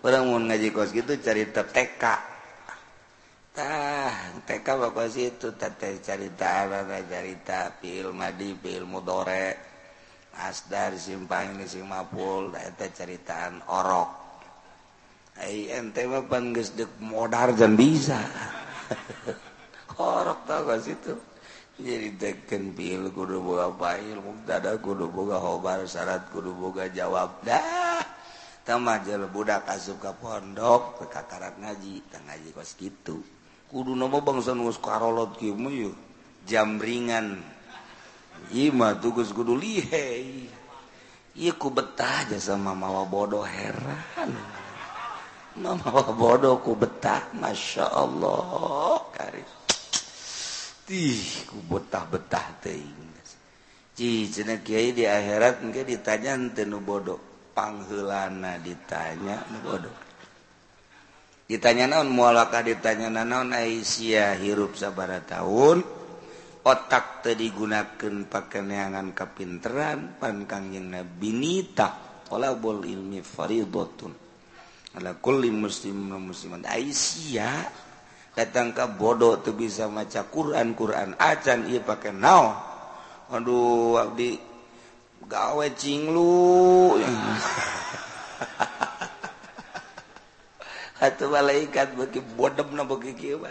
Orang 0.04 0.30
mau 0.30 0.38
ngaji 0.38 0.68
kos 0.70 0.94
gitu 0.94 1.18
carita 1.18 1.66
TK 1.66 2.04
tah 3.54 4.14
TK 4.46 4.66
kos 4.66 5.14
itu 5.18 5.54
tete 5.58 5.98
carita 5.98 6.70
ada 6.70 7.02
carita 7.06 7.74
film 7.78 8.22
madi 8.22 8.54
film 8.54 8.94
dore 9.02 9.58
asdar 10.34 10.94
simpang 10.98 11.58
ini 11.58 11.66
simapul 11.66 12.50
mapul 12.54 12.90
ceritaan 12.94 13.62
orok. 13.70 14.23
modar 17.00 17.54
dan 17.54 17.74
bisa. 17.74 18.18
Korok 19.94 20.46
tau 20.46 20.66
gak 20.66 20.80
situ 20.82 21.14
jadi 21.74 22.14
teken 22.14 22.70
pil 22.70 23.10
kudu 23.10 23.42
boga 23.42 23.66
pail 23.74 24.22
muktada 24.22 24.78
kudu 24.78 25.10
boga 25.10 25.42
hobar 25.42 25.82
syarat 25.90 26.30
kudu 26.30 26.54
boga 26.54 26.86
jawab. 26.86 27.42
Dah! 27.42 27.98
Tamah 28.62 29.02
jele 29.02 29.26
budak 29.26 29.66
asup 29.66 29.98
ke 30.00 30.14
pondok 30.22 31.02
ke 31.02 31.04
kakarat 31.10 31.58
ngaji 31.60 32.00
tang 32.08 32.24
ngaji 32.24 32.48
kos 32.54 32.78
gitu 32.80 33.20
kudu 33.74 33.92
nama 33.98 34.22
bangsa 34.22 34.54
nus 34.54 34.78
karolot 34.78 35.34
kimu 35.34 35.68
yuk 35.68 35.96
jam 36.46 36.78
ringan. 36.78 37.42
Ima 38.54 38.94
tugas 39.02 39.34
kudu 39.34 39.58
lihei. 39.58 40.46
Iya 41.34 41.58
ku 41.58 41.74
betah 41.74 42.22
aja 42.22 42.38
sama 42.38 42.70
mawa 42.70 43.02
bodoh 43.02 43.42
heran. 43.42 44.30
Mama 45.54 46.10
bodohku 46.10 46.74
betah. 46.74 47.30
Masya 47.38 47.86
Allah 47.86 48.98
betah-betah 51.70 52.46
di 54.90 55.06
akhirat 55.06 55.62
mungkin 55.62 55.86
ditanya 55.86 56.34
tenu 56.50 56.82
bodoh? 56.82 57.22
Panghelana 57.54 58.58
ditanya 58.58 59.46
bodoh? 59.62 59.94
Ditanya 61.46 61.86
naon? 61.86 62.10
Mualakah 62.10 62.66
ditanya 62.66 63.06
naon? 63.14 63.54
Aisyah 63.54 64.34
hirup 64.42 64.74
sabara 64.74 65.22
tahun 65.22 65.86
otak 66.64 67.20
tadi 67.22 67.52
digunakan 67.52 68.24
pakai 68.26 68.64
neangan 68.64 69.12
kapinteran 69.12 70.16
kangjeng 70.48 70.90
nabi 70.90 71.30
nita 71.30 71.88
olabul 72.32 72.82
ilmi 72.82 73.20
faridotun. 73.20 74.23
Alakuli 74.94 75.50
muslim 75.50 76.14
musliman 76.22 76.62
Aisyah 76.62 77.66
datangkah 78.34 78.90
bodoh 78.94 79.38
tuh 79.42 79.54
bisa 79.54 79.86
maca 79.90 80.26
Quran 80.26 80.74
Quran 80.74 81.18
acan 81.18 81.66
iya 81.70 81.82
pakai 81.82 82.14
nao 82.14 82.54
aduh 83.30 83.98
abdi 83.98 84.54
gawe 85.28 85.66
cinglu. 85.74 87.00
Atau 91.04 91.28
malaikat 91.28 91.98
bagi 91.98 92.20
bodem 92.22 92.72
na 92.72 92.84
bagi 92.86 93.12
kieu 93.12 93.44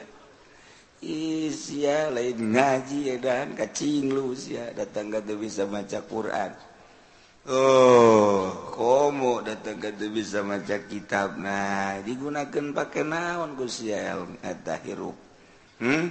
Isya 1.03 2.15
lain 2.15 2.55
ngaji 2.55 3.19
edan 3.19 3.59
kacinglu 3.59 4.31
sia. 4.39 4.71
Datang 4.71 5.11
ka 5.11 5.19
bisa 5.19 5.67
maca 5.67 5.99
Quran. 6.07 6.55
Oh 7.43 8.71
komo 8.71 9.43
datang 9.43 9.75
ke 9.75 9.91
bisa 10.07 10.47
maca 10.47 10.79
kitab 10.87 11.35
nah 11.35 11.99
digunakan 11.99 12.71
pakai 12.71 13.03
naon 13.03 13.59
Gusyatahirrup 13.59 15.11
hmm? 15.83 16.05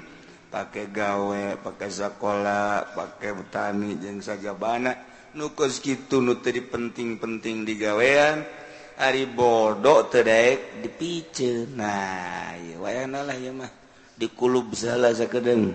pakai 0.52 0.92
gawe 0.92 1.56
pakai 1.56 1.88
sekolah 1.88 2.92
pakai 2.92 3.32
petani 3.32 3.96
yang 3.96 4.20
saja 4.20 4.52
banyak. 4.52 4.92
nukus 5.32 5.80
gitu 5.80 6.20
nu 6.20 6.36
tadi 6.36 6.60
penting-penting 6.60 7.64
di 7.64 7.80
gawean. 7.80 8.44
Ari 9.00 9.24
bodoh 9.24 10.12
terdek 10.12 10.84
dipice 10.84 11.64
nah 11.72 12.52
ya 12.60 12.76
wayana 12.76 13.24
lah 13.24 13.40
ya 13.40 13.56
mah 13.56 13.72
dikulub 14.20 14.76
salah 14.76 15.16
sekedeng 15.16 15.72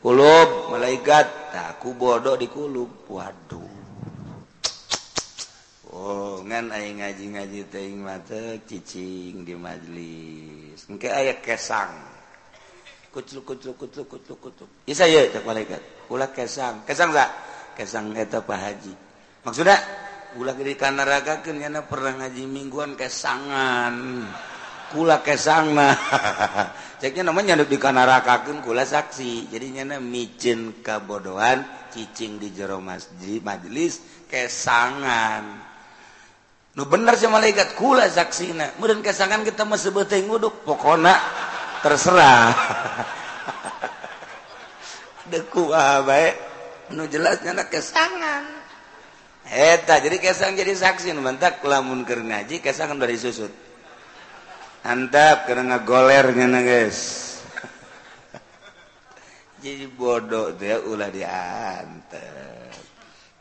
kulub 0.00 0.72
malaikat 0.72 1.28
aku 1.52 1.92
bodoh 1.92 2.40
dikulub 2.40 3.04
waduh 3.04 3.77
Oh 5.98 6.46
ngan 6.46 6.70
aing 6.70 7.02
ngaji-ngaji 7.02 7.60
teing 7.74 7.98
mate 7.98 8.62
cicing 8.70 9.42
di 9.42 9.58
majelis. 9.58 10.86
Engke 10.86 11.10
aya 11.10 11.42
kesang. 11.42 11.90
Kucuk 13.10 13.42
kucuk 13.42 13.74
kucuk 13.74 14.06
kucuk 14.06 14.38
kucuk. 14.38 14.68
Isa 14.86 15.10
ye 15.10 15.26
cek 15.26 15.42
malaikat. 15.42 15.82
Ulah 16.06 16.30
kesang. 16.30 16.86
Kesang 16.86 17.10
sa? 17.10 17.26
Kesang 17.74 18.14
eta 18.14 18.38
Pak 18.38 18.58
Haji. 18.62 18.94
Maksudna 19.42 19.74
ulah 20.38 20.54
gede 20.54 20.78
ka 20.78 20.94
neraka 20.94 21.42
nyana 21.50 21.82
pernah 21.82 22.14
ngaji 22.14 22.46
mingguan 22.46 22.94
kesangan. 22.94 24.22
Kula 24.94 25.18
kesang 25.26 25.74
kesangna. 25.74 25.98
Ceknya 27.02 27.26
namanya 27.26 27.58
nyanduk 27.58 27.74
di 27.74 27.78
kanarakakeun 27.82 28.62
kula 28.62 28.86
saksi. 28.86 29.50
Jadi 29.50 29.82
nyana 29.82 29.98
micin 29.98 30.78
kabodohan 30.78 31.90
cicing 31.90 32.38
di 32.38 32.54
jero 32.54 32.78
masjid 32.78 33.42
majelis 33.42 33.98
kesangan. 34.30 35.67
nu 36.78 36.86
bener 36.86 37.18
sih 37.18 37.26
malaikat 37.26 37.74
kula 37.74 38.06
saksina. 38.06 38.78
Meureun 38.78 39.02
kasangan 39.02 39.42
kita 39.42 39.66
mah 39.66 39.74
sebeuh 39.74 40.06
teh 40.06 40.22
nguduk 40.22 40.62
pokona 40.62 41.18
terserah. 41.82 42.54
Deku 45.34 45.74
ah 45.74 46.06
bae 46.06 46.38
nu 46.94 47.10
jelas 47.10 47.42
nyana 47.42 47.66
kesangan. 47.66 48.46
Eta 49.50 49.98
jadi 49.98 50.22
kesang 50.22 50.54
jadi 50.54 50.70
saksi 50.70 51.18
nu 51.18 51.20
mentak 51.24 51.58
lamun 51.66 52.06
keur 52.06 52.22
ngaji 52.22 52.62
kesangan 52.62 52.94
dari 52.94 53.18
susut. 53.18 53.50
Antap 54.86 55.50
keur 55.50 55.58
ngagoler 55.58 56.30
nyana 56.30 56.62
guys 56.62 57.26
jadi 59.66 59.90
bodoh 59.90 60.54
teh 60.54 60.78
ulah 60.78 61.10
diantar. 61.10 62.57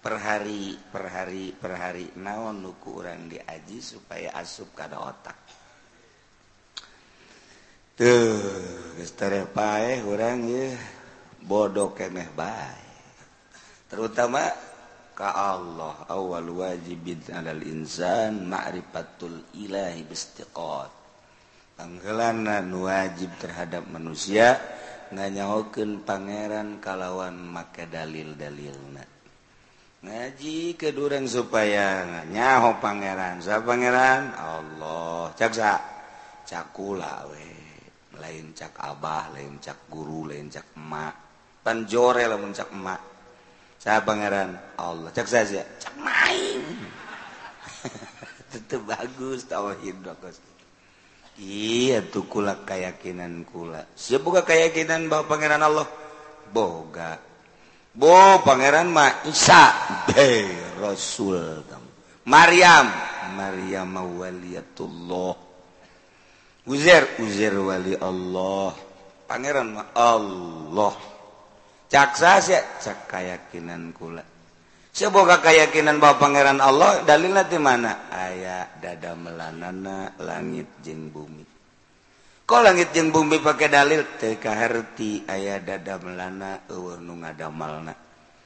perhari 0.08 0.80
perhari 0.80 1.52
perhari 1.52 2.16
naon 2.24 2.64
nuku 2.64 3.04
orang 3.04 3.28
diaji 3.28 3.84
supaya 3.84 4.32
asup 4.40 4.72
kada 4.72 5.04
otak. 5.04 5.36
Tuhpae 8.00 10.00
eh, 10.00 10.08
orang 10.08 10.48
ya 10.48 10.72
bodoh 11.44 11.92
kemeh 11.92 12.32
baik 12.32 12.88
terutama 13.92 14.48
ka 15.12 15.34
Allah 15.34 16.06
awal 16.06 16.56
wajibin 16.56 17.20
alal 17.34 17.66
insan 17.66 18.46
ma'rifatul 18.46 19.50
ilahi 19.60 20.06
bistiqot 20.06 20.94
panggelanan 21.74 22.70
wajib 22.70 23.34
terhadap 23.42 23.90
manusia 23.90 24.62
nganyahokeun 25.10 26.04
pangeran 26.04 26.84
kalawan 26.84 27.34
make 27.34 27.88
dalil-dalilna. 27.88 29.17
ngaji 30.04 30.78
ke 30.78 30.94
durang 30.94 31.26
supaya 31.26 32.06
nyaho 32.30 32.78
Pangeran. 32.78 33.42
Sa 33.42 33.62
Pangeran? 33.62 34.34
Allah. 34.38 35.34
Caksa 35.34 35.82
cakula 36.46 37.26
we. 37.30 37.46
Lain 38.18 38.50
cak 38.58 38.74
Abah 38.82 39.30
lain 39.34 39.62
cak 39.62 39.90
guru 39.90 40.30
lain 40.30 40.50
cak 40.50 40.74
emak. 40.78 41.16
Tan 41.62 41.86
jore 41.86 42.26
lamun 42.26 42.54
cak 42.54 42.70
emak. 42.74 43.02
Sa 43.78 44.02
Pangeran? 44.02 44.78
Allah. 44.78 45.10
Cak 45.14 45.28
saja 45.30 45.62
cak 45.82 45.96
main. 46.02 46.62
Tetep 48.54 48.82
bagus 48.86 49.46
tauhid 49.46 50.02
bagus 50.02 50.40
iya 51.38 52.02
tuh 52.02 52.26
kula 52.26 52.66
keyakinan 52.66 53.46
kula. 53.46 53.86
Siapa 53.94 54.42
keyakinan 54.42 55.06
bahwa 55.08 55.30
Pangeran 55.30 55.62
Allah? 55.62 55.88
Boga. 56.50 57.27
Bo 57.98 58.46
Pangeran 58.46 58.94
Ma 58.94 59.10
Isa 59.26 59.74
hey, 60.14 60.46
Rasul 60.78 61.66
Maryam 62.30 62.94
Maryam 63.34 63.90
waliyatullah. 64.22 65.34
Uzair 66.70 67.18
Uzair 67.18 67.58
wali 67.58 67.98
Allah. 67.98 68.78
Pangeran 69.26 69.82
Ma 69.82 69.84
Allah. 69.98 70.94
Caksa 71.90 72.38
sih 72.38 72.62
cak 72.86 73.10
keyakinan 73.10 73.90
kula. 73.98 74.22
Seboga 74.94 75.42
keyakinan 75.42 75.98
bahwa 75.98 76.22
pangeran 76.22 76.62
Allah 76.62 77.02
dalilnya 77.02 77.50
di 77.50 77.58
mana? 77.58 78.14
Ayat 78.14 78.78
dada 78.78 79.18
melanana 79.18 80.14
langit 80.22 80.70
jeng 80.86 81.10
bumi. 81.10 81.57
kok 82.48 82.64
langit 82.64 82.96
yang 82.96 83.12
bumi 83.12 83.44
pakai 83.44 83.68
dalil 83.68 84.08
TKHti 84.16 85.28
ayah 85.28 85.60
dada 85.60 86.00
melana 86.00 86.64
nu 86.72 87.20
ngadamalna. 87.20 87.92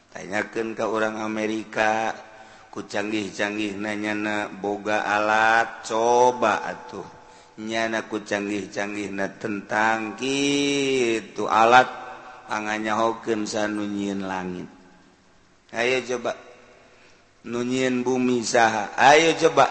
Tanyakan 0.10 0.74
ke 0.74 0.82
orang 0.82 1.22
Amerika 1.22 2.10
ku 2.74 2.82
canggih-canggih 2.90 3.78
nanyana 3.78 4.50
boga 4.50 5.06
alat 5.06 5.86
coba 5.86 6.66
atuh. 6.66 7.06
Nyana 7.62 8.10
ku 8.10 8.26
canggih-canggih 8.26 9.14
na 9.14 9.30
tentang 9.38 10.18
gitu 10.18 11.46
alat 11.46 11.86
panganya 12.50 12.98
hokem 12.98 13.46
sanunyiin 13.46 14.26
langit. 14.26 14.66
Ayo 15.78 16.02
coba. 16.10 16.34
Nunyiin 17.46 18.02
bumi 18.02 18.42
saha. 18.42 18.98
Ayo 18.98 19.38
coba. 19.38 19.70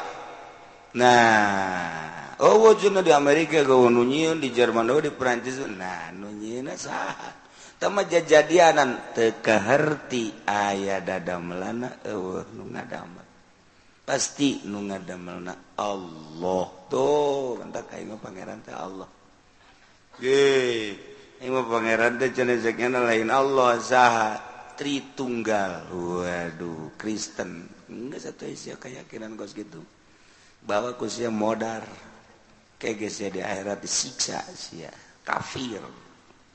Nah. 0.95 2.20
Oh, 2.41 2.73
di 2.73 3.13
Amerika 3.13 3.61
gaununyiun 3.61 4.41
di 4.41 4.49
Jerman 4.49 4.89
oh, 4.89 5.05
di 5.05 5.13
Perancis 5.13 5.61
nah 5.77 6.09
nunyina 6.09 6.73
sah. 6.73 7.37
Tama 7.77 8.09
jajadianan 8.09 9.13
teu 9.17 9.41
kaharti 9.41 10.45
aya 10.49 11.05
dadamelana 11.05 12.01
eueuh 12.05 12.49
nu 12.57 12.69
ngadamel. 12.73 13.25
Pasti 14.05 14.65
nu 14.69 14.89
ngadamelna 14.89 15.77
Allah. 15.81 16.65
Tuh, 16.89 17.61
entah 17.61 17.85
ka 17.85 18.01
ieu 18.01 18.17
pangeran 18.17 18.65
teh 18.65 18.73
Allah. 18.73 19.09
Ye, 20.21 20.93
ieu 21.45 21.53
mah 21.53 21.65
pangeran 21.69 22.21
teh 22.21 22.33
cenah 22.33 22.57
sakena 22.61 23.05
lain 23.05 23.29
Allah 23.29 23.81
saha 23.81 24.31
Tritunggal. 24.81 25.93
Waduh, 25.93 26.97
Kristen. 26.97 27.69
Enggak 27.93 28.25
satu 28.25 28.49
isi 28.49 28.73
keyakinan 28.73 29.37
kos 29.37 29.53
gitu. 29.53 29.85
Bahwa 30.65 30.97
kusia 30.97 31.29
modar. 31.29 31.85
kegesnya 32.81 33.29
di 33.29 33.41
akhirat 33.45 33.79
disiksa 33.85 34.41
sia. 34.57 34.89
Kafir. 35.21 35.85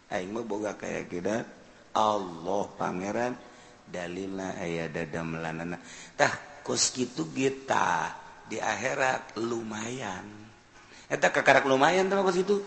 Aing 0.09 0.33
mah 0.33 0.41
boga 0.41 0.73
kaya 0.73 1.05
geda 1.05 1.45
Allah 1.93 2.63
pangeran 2.73 3.38
dalilna 3.85 4.57
aya 4.57 4.89
dada 4.89 5.21
melanana. 5.21 5.77
Tah 6.17 6.65
kos 6.65 6.89
kitu 6.89 7.29
kita 7.29 8.09
di 8.49 8.57
akhirat 8.57 9.38
lumayan. 9.38 10.25
Eta 11.05 11.29
kakarak 11.29 11.69
lumayan 11.69 12.09
tah 12.09 12.25
kos 12.25 12.41
itu 12.41 12.57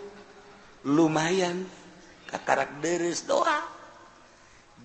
lumayan. 0.87 1.67
Kakarak 2.31 2.79
deres 2.79 3.27
doa 3.27 3.79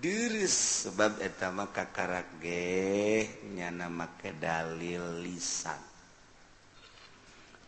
deres 0.04 0.84
sebab 0.84 1.24
eta 1.24 1.48
mah 1.48 1.72
kakarak 1.72 2.28
ge 2.44 3.24
nyana 3.56 3.88
make 3.88 4.36
dalil 4.36 5.24
lisan. 5.24 5.93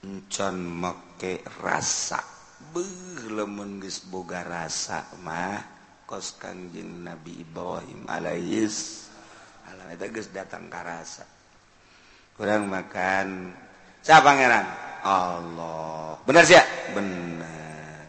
encan 0.05 0.61
make 0.61 1.41
rasa. 1.65 2.21
Lemen 3.25 3.81
geus 3.81 4.05
boga 4.05 4.45
rasa 4.45 5.09
mah. 5.25 5.73
Kos 6.05 6.37
kangjeng 6.37 7.01
Nabi 7.01 7.41
Ibrahim 7.41 8.05
alais 8.05 9.09
alam 9.65 9.89
eta 9.89 10.05
geus 10.13 10.29
datang 10.29 10.69
ka 10.69 10.85
rasa. 10.85 11.25
Kurang 12.37 12.69
makan. 12.69 13.57
Siapa 14.05 14.21
pangeran? 14.21 14.65
Allah. 15.01 16.21
Benar 16.21 16.45
sih 16.45 16.61
benar. 16.93 18.05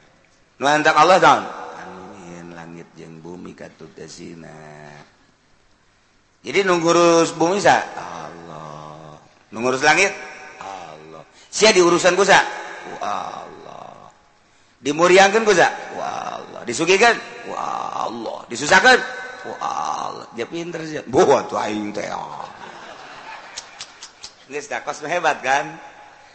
Nu 0.61 0.69
Allah 0.69 1.17
dong 1.17 1.43
angin 1.81 2.53
langit 2.53 2.89
jeung 2.97 3.21
bumi 3.21 3.53
katut 3.53 3.93
desina 3.93 4.77
jadi 6.47 6.63
nunggurus 6.63 7.35
bumi 7.35 7.59
sa? 7.59 7.83
Allah. 7.99 9.19
Nunggurus 9.51 9.83
langit? 9.83 10.15
Sia 11.57 11.73
di 11.73 11.81
urusan 11.81 12.13
kusa. 12.13 12.37
Wah 13.01 13.49
Allah. 13.49 14.13
Dimuriangkan 14.77 15.41
kusa. 15.41 15.65
Wah 15.97 16.37
Allah. 16.37 16.61
Disugikan. 16.69 17.17
Wah 17.49 18.05
Allah. 18.13 18.45
Disusahkan. 18.53 19.01
Wah 19.49 19.57
Allah. 20.13 20.29
Dia 20.37 20.45
pinter 20.45 20.85
sih. 20.85 21.01
Buat 21.09 21.49
tuh 21.49 21.57
aing 21.57 21.97
teh. 21.97 22.05
Geus 24.53 24.69
da 24.69 24.85
kosmo 24.85 25.09
hebat 25.09 25.41
kan? 25.41 25.81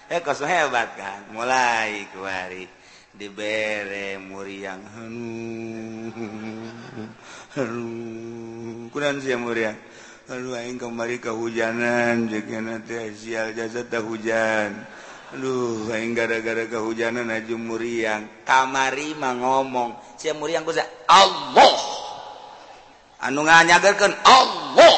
Eh 0.10 0.26
kosmo 0.26 0.50
hebat 0.50 0.98
kan? 0.98 1.30
Mulai 1.38 2.10
kuari 2.18 2.66
dibere 3.14 4.18
muriang. 4.18 4.82
Hanu. 4.98 6.10
Hanu. 7.62 7.90
Kunan 8.90 9.22
sia 9.22 9.38
muriang. 9.38 9.78
Hanu 10.26 10.58
aing 10.58 10.82
kemari 10.82 11.22
kehujanan 11.22 12.26
jeung 12.26 12.74
teh 12.90 13.14
sial 13.14 13.54
jasa 13.54 13.86
teh 13.86 14.02
hujan. 14.02 14.82
Aduh 15.32 15.88
lain 15.88 16.12
gara-gara 16.12 16.68
kehujanan 16.68 17.32
aja 17.32 17.56
muriang. 17.56 18.28
Kamari 18.44 19.16
mah 19.16 19.32
ngomong. 19.40 20.20
Siapa 20.20 20.36
muriang 20.36 20.68
ku 20.68 20.76
Allah. 21.08 21.76
Anu 23.24 23.48
nganyagerkeun 23.48 24.12
Allah. 24.28 24.98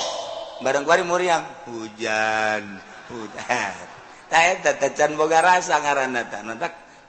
Bareng 0.65 0.87
kuari 0.89 1.05
muriang 1.05 1.45
hujan 1.69 2.81
hujan. 3.13 3.75
Tah 4.33 4.41
eta 4.49 4.73
can 4.97 5.13
boga 5.13 5.45
rasa 5.45 5.77
ngaranna 5.77 6.25
tah. 6.25 6.41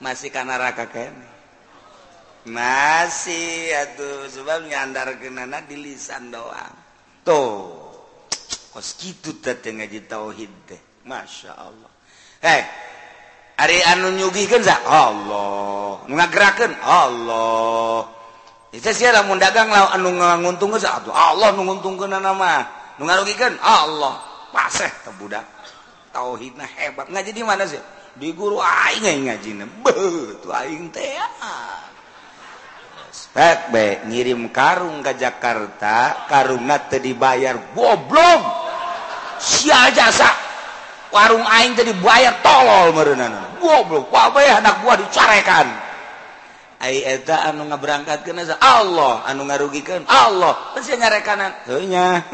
Masih 0.04 0.28
karena 0.28 0.60
raka 0.60 0.92
kene. 0.92 1.32
masih 2.44 3.72
atuh 3.72 4.28
sebab 4.28 4.68
nyandar 4.68 5.16
kenana 5.16 5.64
di 5.64 5.80
lisan 5.80 6.28
doang. 6.28 6.76
Tuh. 7.24 7.88
Kos 8.68 9.00
gitu 9.00 9.40
teh 9.40 9.56
ngaji 9.56 10.04
tauhid 10.04 10.52
teh. 10.68 10.80
Masyaallah 11.08 11.94
heh 12.44 12.62
Ari 13.54 13.78
anu 13.86 14.10
nyugikan 14.18 14.66
sa 14.66 14.82
Allah. 14.82 16.02
Ngagerakan 16.10 16.72
Allah. 16.82 18.10
Itu 18.74 18.90
sih 18.90 19.06
mau 19.22 19.38
dagang 19.38 19.70
lah 19.70 19.94
anu 19.94 20.10
nguntung 20.18 20.74
sa 20.82 20.98
atuh. 20.98 21.14
Allah 21.14 21.54
nu 21.54 21.62
nguntungkeun 21.62 22.10
nama 22.10 22.66
nu 22.98 23.06
ngarugikeun 23.06 23.54
Allah. 23.62 24.18
Paseh 24.50 24.90
teu 25.06 25.14
budak. 25.14 25.46
Tauhidna 26.10 26.66
hebat. 26.66 27.06
Ngaji 27.06 27.30
di 27.30 27.42
mana 27.46 27.62
sih? 27.62 27.78
Di 28.14 28.34
guru 28.34 28.58
aing 28.58 29.06
aing 29.06 29.22
ngajina 29.30 29.66
beuh 29.82 30.38
tu 30.38 30.50
aing 30.50 30.90
teh 30.90 31.18
Spek 33.14 33.70
be. 33.70 34.02
Ngirim 34.10 34.50
karung 34.50 34.98
ke 34.98 35.14
Jakarta 35.14 36.26
karungna 36.26 36.90
teu 36.90 36.98
dibayar. 36.98 37.54
Goblok! 37.70 38.42
Sia 39.38 39.94
jasa 39.94 40.53
warung 41.14 41.46
aing 41.46 41.78
jadi 41.78 41.94
bayar 42.02 42.42
tolol 42.42 42.90
merenana 42.90 43.54
goblok 43.62 44.10
wae 44.10 44.50
anak 44.50 44.82
gua 44.82 44.98
dicarekan 44.98 45.70
ai 46.82 47.06
eta 47.06 47.48
anu 47.48 47.70
ngaberangkatkeun 47.70 48.42
asa? 48.42 48.58
Allah 48.58 49.22
anu 49.30 49.46
ngarugikeun 49.46 50.10
Allah 50.10 50.74
pasti 50.76 50.92
ngarekanan? 50.98 51.64
Heuh 51.70 51.86
nya. 51.88 52.18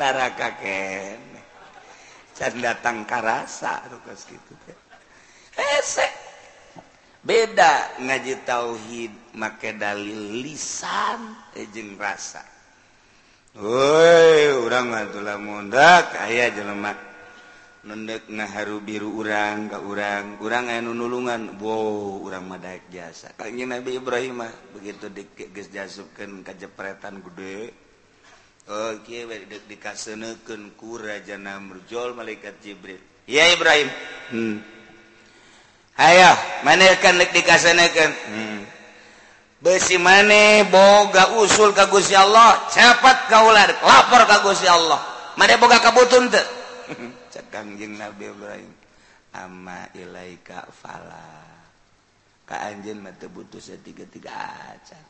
Neraka 0.00 0.58
keneh 0.58 1.22
can 2.34 2.58
datang 2.58 3.06
karasa 3.06 3.86
anu 3.86 4.02
kitu 4.02 4.52
teh 4.66 4.74
hese 5.54 6.02
beda 7.22 8.02
ngaji 8.02 8.42
tauhid 8.42 9.14
make 9.38 9.70
dalil 9.78 10.42
lisan 10.42 11.38
eh, 11.54 11.70
jeung 11.70 11.94
rasa. 11.94 12.53
woi 13.54 14.50
oranglah 14.50 15.38
muda 15.38 16.10
aya 16.18 16.50
jelemak 16.50 17.14
nendek 17.84 18.32
ngaharu 18.32 18.80
biru 18.80 19.20
urang 19.20 19.68
ke 19.68 19.78
urang. 19.78 20.40
Kurang 20.40 20.72
aya 20.72 20.80
nulungan 20.80 21.60
wow 21.60 22.24
urang 22.24 22.48
Madaik 22.48 22.88
jasa. 22.88 23.36
Kayaknya 23.36 23.78
Nabi 23.78 24.00
Ibrahimah 24.00 24.52
begitu 24.72 25.12
dikit 25.12 25.52
guys 25.52 25.68
jasubkan 25.68 26.40
kejepretan 26.40 27.20
gede 27.20 27.76
oh, 28.72 28.96
Oke 28.96 29.28
baik 29.28 29.68
dikasenekeun 29.68 30.72
ku 30.80 30.96
Raja 30.96 31.36
Namrjol 31.36 32.16
malaikat 32.16 32.56
Jibril. 32.64 33.00
Ya 33.28 33.52
Ibrahim. 33.52 33.88
Hmm. 34.32 34.56
Hayo 35.94 36.32
manehkan 36.64 37.20
dek 37.20 37.30
dikasenekeun 37.36 38.12
hmm. 38.12 38.60
besi 39.64 39.96
mane 39.96 40.68
boga 40.68 41.40
usul 41.40 41.72
kagus 41.72 42.12
ya 42.12 42.28
Allah 42.28 42.68
cepat 42.68 43.32
kaular 43.32 43.72
lapor 43.80 44.20
kagus 44.28 44.60
ya 44.60 44.76
Allah. 44.76 45.00
Mana 45.40 45.56
boga 45.56 45.80
kabutun 45.80 46.28
teh. 46.28 46.44
Cekangjing 47.32 47.96
Nabi 47.96 48.28
Ibrahim. 48.28 48.72
Ama 49.32 49.88
ilaika 49.96 50.68
fala. 50.68 51.42
Ka 52.44 52.60
anjeun 52.68 53.00
mah 53.00 53.16
teu 53.16 53.32
butuh 53.32 53.56
satiga-tiga 53.56 54.28
acan 54.28 55.04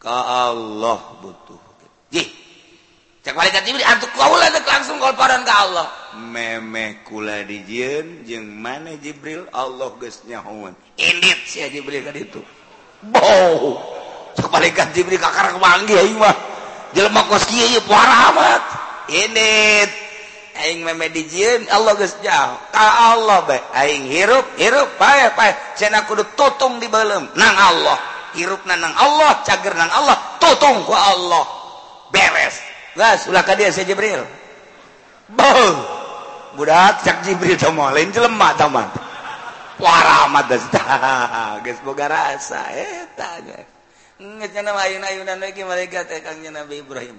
ka 0.00 0.16
Allah 0.48 1.20
butuh. 1.20 1.60
Jih 2.08 2.24
cek 3.20 3.34
malaikat 3.34 3.66
Jibril 3.66 3.82
antuk 3.84 4.08
kaula 4.16 4.48
teh 4.48 4.64
langsung 4.64 4.96
kalparan 4.96 5.44
ka 5.44 5.54
Allah. 5.68 5.86
Memeh 6.16 7.04
kula 7.04 7.44
dijieun 7.44 8.24
jeung 8.24 8.48
mana 8.56 8.96
Jibril 8.96 9.44
Allah 9.52 9.92
geus 10.00 10.24
nyahoan 10.24 10.72
indit 10.96 11.44
sia 11.44 11.68
Jibril 11.68 12.00
ka 12.06 12.14
ditu. 12.16 12.40
balikan 14.56 14.88
diberi 14.96 15.20
kakak 15.20 15.60
manggi 15.60 15.94
aing 15.94 16.16
mah. 16.16 16.36
Jelema 16.96 17.28
kos 17.28 17.44
kieu 17.44 17.76
ieu 17.76 17.82
parah 17.84 18.32
amat. 18.32 18.62
Ini 19.12 19.52
aing 20.64 20.80
meme 20.82 21.12
dijieun 21.12 21.68
Allah 21.68 21.92
geus 22.00 22.16
jauh. 22.24 22.56
Ka 22.72 23.14
Allah 23.14 23.44
bae 23.44 23.60
aing 23.84 24.08
hirup 24.08 24.56
hirup 24.56 24.96
bae 24.96 25.28
bae 25.36 25.52
cenah 25.76 26.08
kudu 26.08 26.24
tutung 26.34 26.80
di 26.80 26.88
beuleum 26.88 27.28
nang 27.36 27.56
Allah. 27.56 27.98
Hirupna 28.32 28.76
nang 28.80 28.92
Allah 28.96 29.44
cager 29.44 29.76
nang 29.76 29.92
Allah 29.92 30.16
tutung 30.40 30.88
ku 30.88 30.96
Allah. 30.96 31.44
Beres. 32.08 32.56
Gas 32.96 33.28
ulah 33.28 33.44
ka 33.44 33.52
dia 33.52 33.68
saya 33.68 33.84
Jibril. 33.84 34.24
Beuh 35.28 35.76
budak 36.56 37.04
cak 37.04 37.20
Jibril 37.28 37.60
teh 37.60 37.68
lain 37.68 38.08
jelema 38.10 38.56
taman 38.56 38.88
warboga 41.82 42.08
rasa 42.08 42.64
Nabi 46.52 46.80
Ibrahim 46.80 47.16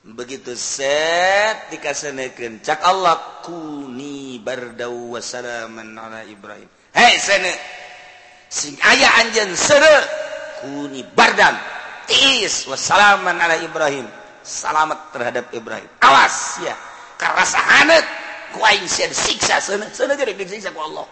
begitu 0.00 0.56
set 0.56 1.68
dikasenekan 1.68 2.64
cak 2.64 2.80
Allah 2.80 3.44
kuni 3.44 4.40
bardau 4.40 5.12
wassalaman 5.16 5.92
ala 5.92 6.24
Ibrahim. 6.24 6.64
Hei 6.96 7.20
sene. 7.20 7.52
Sing 8.50 8.74
aya 8.82 9.06
anjen 9.22 9.52
sere 9.54 9.94
kuni 10.64 11.04
bardan 11.04 11.52
tis 12.08 12.64
wassalaman 12.64 13.36
ala 13.36 13.60
Ibrahim. 13.60 14.08
Salamet 14.40 15.12
terhadap 15.12 15.52
Ibrahim. 15.52 15.86
Awas 16.00 16.64
ya. 16.64 16.72
Karena 17.20 17.44
sahanet 17.44 18.04
ku 18.56 18.64
aing 18.64 18.88
siksa 18.88 19.60
sene. 19.60 19.84
Sene 19.92 20.16
jadi 20.16 20.32
disiksa 20.32 20.72
ku 20.72 20.80
Allah. 20.80 21.04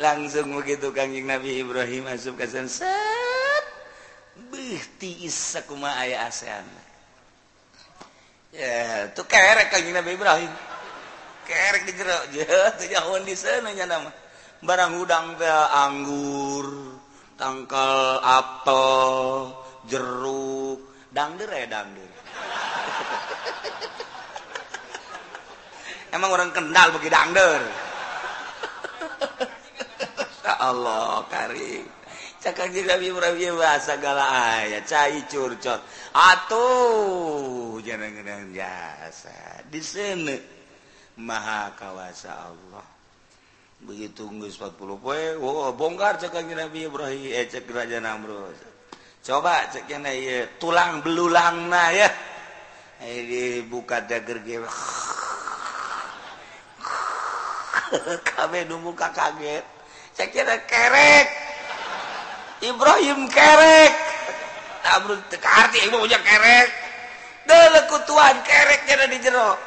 Langsung 0.00 0.56
begitu 0.56 0.88
Kanjing 0.96 1.28
Nabi 1.28 1.60
Ibrahim 1.60 2.08
masuk 2.08 2.40
ke 2.40 2.48
set. 2.48 3.64
Bihti 4.48 5.28
kuma 5.68 5.92
aya 6.00 6.26
ASEAN. 6.26 6.64
Ya 8.56 9.12
tuh 9.12 9.28
kerek 9.28 9.68
Kanjing 9.68 9.92
Nabi 9.94 10.16
Ibrahim. 10.16 10.48
Kerek 11.44 11.84
di 11.84 11.92
jero. 11.92 12.16
Jauh 12.80 13.20
di 13.22 13.36
sana 13.36 13.70
nama. 13.76 14.10
Barang 14.64 15.00
udang 15.00 15.36
teh 15.36 15.48
anggur 15.76 16.96
tangkal 17.36 18.20
apel 18.24 19.52
jeruk. 19.84 20.80
Dangder 21.12 21.50
ya 21.52 21.66
dangder. 21.68 22.10
Emang 26.16 26.30
orang 26.34 26.50
kendal 26.54 26.90
begitu 26.94 27.12
dangder 27.12 27.89
ka 30.50 30.58
Allah 30.58 31.22
karim. 31.30 31.86
Cakap 32.42 32.74
di 32.74 32.82
Nabi 32.82 33.14
Muhammad 33.14 33.54
bahasa 33.54 33.94
gala 34.02 34.26
ayat 34.58 34.82
cai 34.88 35.22
curcot. 35.30 35.78
Atuh 36.10 37.78
jangan 37.84 38.10
gedang 38.10 38.50
jasa. 38.50 39.62
Di 39.70 39.78
sini 39.78 40.34
maha 41.22 41.70
kawasa 41.78 42.50
Allah. 42.50 42.82
Begitu 43.80 44.26
ngus 44.26 44.58
40 44.58 44.76
poe 45.00 45.24
oh, 45.40 45.70
bongkar 45.72 46.18
cakap 46.18 46.44
di 46.44 46.52
Nabi 46.58 46.90
Ibrahim 46.90 47.30
eh 47.30 47.46
cek 47.46 47.70
raja 47.70 48.02
Namrud. 48.02 48.58
Coba 49.22 49.70
cek 49.70 49.86
yang 49.86 50.02
ya 50.10 50.50
tulang 50.58 51.04
belulang 51.04 51.70
na 51.70 51.94
ya 51.94 52.08
eh, 53.04 53.24
ini 53.24 53.64
buka 53.64 54.04
dager 54.04 54.42
gitu 54.44 54.68
kabeh 58.34 58.64
nu 58.68 58.80
muka 58.80 59.12
kaget. 59.12 59.79
kerek. 60.28 61.26
Ibrahim 62.60 63.24
kerek. 63.32 63.92
Kerek. 66.20 66.68
Lekutuan 67.50 68.46
kerek 68.46 68.86
jadi 68.86 69.10
di 69.10 69.18
jerok 69.26 69.58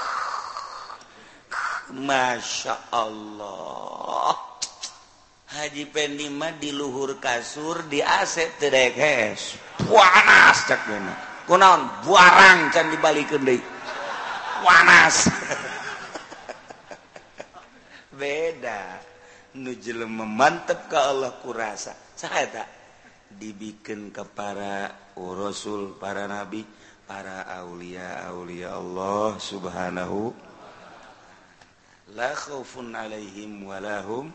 Masya 1.93 2.95
Allah. 2.95 4.33
Haji 5.53 5.85
Pendima 5.93 6.49
di 6.57 6.73
luhur 6.73 7.21
kasur 7.21 7.85
di 7.85 8.01
aset 8.01 8.57
terdekes 8.57 9.53
panas 9.85 10.65
cek 10.65 10.81
dina 10.89 11.13
kunaon 11.45 12.01
buarang 12.01 12.73
can 12.73 12.89
dibalikin 12.89 13.45
deui. 13.45 13.61
Panas. 14.65 15.29
Beda. 18.17 19.12
nujele 19.57 20.05
memantap 20.09 20.89
ke 20.89 20.97
Allah 20.97 21.33
kurasa. 21.41 21.93
Saya 22.17 22.49
tak 22.49 22.69
dibikin 23.33 24.13
ke 24.13 24.25
para 24.25 24.93
rasul 25.17 25.97
para 25.97 26.29
nabi 26.29 26.65
para 27.05 27.45
aulia 27.61 28.29
aulia 28.29 28.77
Allah 28.77 29.37
subhanahu. 29.37 30.33
La 32.13 32.33
khaufun 32.33 32.93
alaihim 32.93 33.65
walahum 33.65 34.29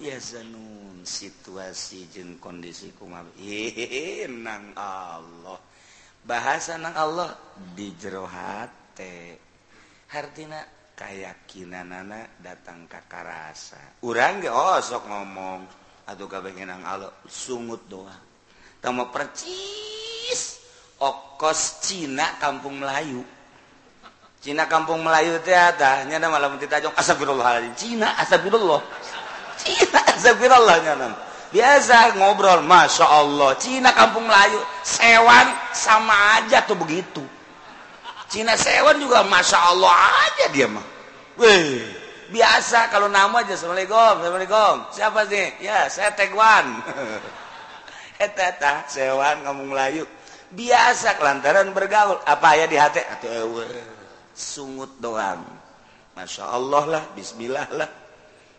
yazanun. 0.00 1.04
Situasi 1.06 2.10
jin 2.10 2.36
kondisi 2.42 2.92
kumab 2.96 3.30
nang 4.32 4.74
Allah. 4.74 5.60
Bahasa 6.26 6.74
nang 6.74 6.96
Allah 6.98 7.30
di 7.54 7.94
jero 7.94 8.26
hate 8.26 9.38
hartina 10.10 10.75
kayakakinan 10.96 11.92
nana 11.92 12.24
datang 12.40 12.88
kakarasa 12.88 14.00
urang 14.00 14.40
osok 14.40 15.04
ngomong 15.04 15.68
aduh 16.06 16.30
kaang 16.30 16.86
Allah 16.86 17.10
sungut 17.26 17.82
doa. 17.90 18.14
Sama 18.86 19.10
percis 19.10 20.62
okos 21.02 21.82
Cina 21.82 22.38
Kampung 22.38 22.78
Melayu. 22.78 23.26
Cina 24.38 24.70
Kampung 24.70 25.02
Melayu 25.02 25.42
tiadanya 25.42 26.22
nama 26.22 26.38
lamun 26.38 26.62
ditajong 26.62 26.94
astagfirullahaladzim 26.94 27.74
Cina 27.74 28.14
astagfirullah. 28.22 28.78
Cina 29.58 29.98
astagfirullah 30.06 30.76
nyana 30.86 31.18
biasa 31.50 32.14
ngobrol 32.14 32.62
Masya 32.62 33.06
Allah 33.10 33.58
Cina 33.58 33.90
Kampung 33.90 34.30
Melayu 34.30 34.62
sewan 34.86 35.50
sama 35.74 36.38
aja 36.38 36.62
tuh 36.62 36.78
begitu. 36.78 37.26
Cina 38.26 38.58
sewan 38.58 38.98
juga 38.98 39.22
masya 39.22 39.58
Allah 39.70 39.94
aja 40.26 40.46
dia 40.50 40.66
mah. 40.66 40.82
Wih, 41.38 41.84
biasa 42.34 42.90
kalau 42.90 43.06
nama 43.06 43.44
aja 43.44 43.54
assalamualaikum, 43.54 44.18
assalamualaikum. 44.18 44.74
Siapa 44.90 45.20
sih? 45.30 45.46
Ya, 45.62 45.86
saya 45.86 46.10
Tegwan. 46.16 46.82
Eteta 48.24 48.88
sewan 48.90 49.46
ngomong 49.46 49.70
Melayu. 49.70 50.04
Biasa 50.50 51.20
kelantaran 51.20 51.70
bergaul. 51.70 52.18
Apa 52.24 52.56
ya 52.58 52.66
di 52.66 52.78
hati? 52.80 53.02
Atuh 53.04 53.62
sungut 54.36 55.00
doang. 55.00 55.42
Masya 56.16 56.44
Allah 56.48 56.84
lah, 56.84 57.04
Bismillah 57.16 57.68
lah. 57.72 57.90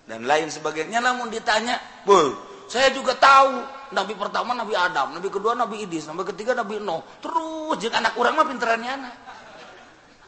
Dan 0.07 0.23
lain 0.23 0.47
sebagainya. 0.47 1.01
Namun 1.03 1.27
ditanya, 1.27 1.77
Boy, 2.05 2.31
saya 2.67 2.91
juga 2.91 3.13
tahu. 3.17 3.77
Nabi 3.87 4.19
pertama 4.19 4.51
Nabi 4.51 4.75
Adam, 4.75 5.15
Nabi 5.15 5.31
kedua 5.31 5.55
Nabi 5.55 5.87
Idris, 5.87 6.11
Nabi 6.11 6.27
ketiga 6.27 6.51
Nabi 6.51 6.75
Nuh. 6.83 6.99
Terus 7.23 7.79
jika 7.79 8.03
anak 8.03 8.19
orang 8.19 8.35
mah 8.35 8.43
pinterannya 8.43 8.91
anak. 8.99 9.15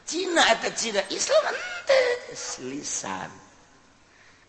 Cina 0.10 0.42
atau 0.58 0.74
Cina? 0.74 1.06
Islam 1.14 1.54
ente. 1.54 2.02
Lisan 2.66 3.50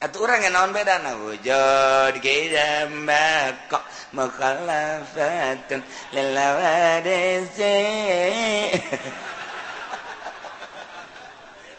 atau 0.00 0.24
orang 0.24 0.40
yang 0.48 0.56
naon 0.56 0.72
beda? 0.72 0.96
Na 1.04 1.12
wujud 1.12 2.24
kita 2.24 2.88
kok 3.68 3.84
mukhalafatun 4.16 5.84
lelawadese 6.16 7.76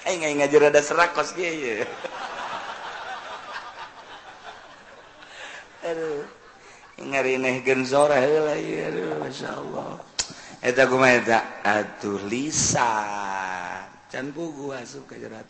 Eh 0.05 0.17
nggak 0.17 0.33
ngajar 0.37 0.69
ada 0.69 0.81
serakos 0.85 1.33
dia 1.33 1.49
ya. 1.61 1.85
Aduh, 5.81 6.25
Ngari 7.01 7.41
neh 7.41 7.65
genzora 7.65 8.21
lah 8.21 8.57
ya, 8.57 8.89
aduh, 8.93 9.17
masya 9.17 9.49
Allah. 9.49 9.97
Eta 10.61 10.85
kumah 10.85 11.09
eta, 11.09 11.41
atuh 11.65 12.21
lisan. 12.29 13.40
canpu 14.11 14.51
gua 14.51 14.83
asup 14.83 15.07
ke 15.07 15.15
jerat? 15.15 15.47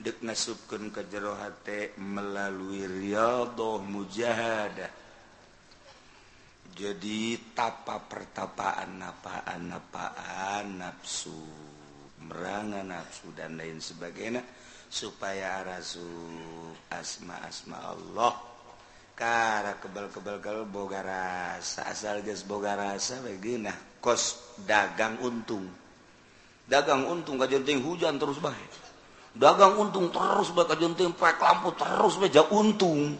Dek 0.00 0.24
nasubkeun 0.24 0.88
ke 0.88 1.04
jero 1.12 1.36
hate 1.36 1.92
melalui 2.00 2.88
riyadhah 2.88 3.82
mujahadah. 3.84 4.92
Jadi 6.70 7.52
tapa 7.52 8.00
pertapaan 8.08 8.96
napaan 8.96 9.68
napaan 9.68 10.80
nafsu 10.80 11.34
merangan 12.24 12.86
nafsu 12.86 13.28
dan 13.36 13.58
lain 13.58 13.82
sebagainya 13.82 14.40
supaya 14.88 15.60
rasuk 15.66 16.88
asma-asma 16.88 17.78
Allah. 17.90 18.32
Kara 19.12 19.76
kebal 19.76 20.08
kebal 20.08 20.40
kebal 20.40 20.64
boga 20.64 21.04
rasa 21.04 21.84
asal 21.90 22.24
gas 22.24 22.40
boga 22.46 22.72
rasa 22.72 23.20
begina 23.20 23.74
kos 24.00 24.56
dagang 24.64 25.20
untung. 25.20 25.79
Dagang 26.70 27.02
untung 27.10 27.34
kajunting 27.34 27.82
hujan 27.82 28.14
terus 28.14 28.38
baik 28.38 28.70
dagang 29.34 29.74
untung 29.74 30.14
terus 30.14 30.54
baik 30.54 30.70
kajunting 30.70 31.10
pakai 31.18 31.50
lampu 31.50 31.74
terus 31.74 32.14
beja 32.18 32.46
untung. 32.54 33.18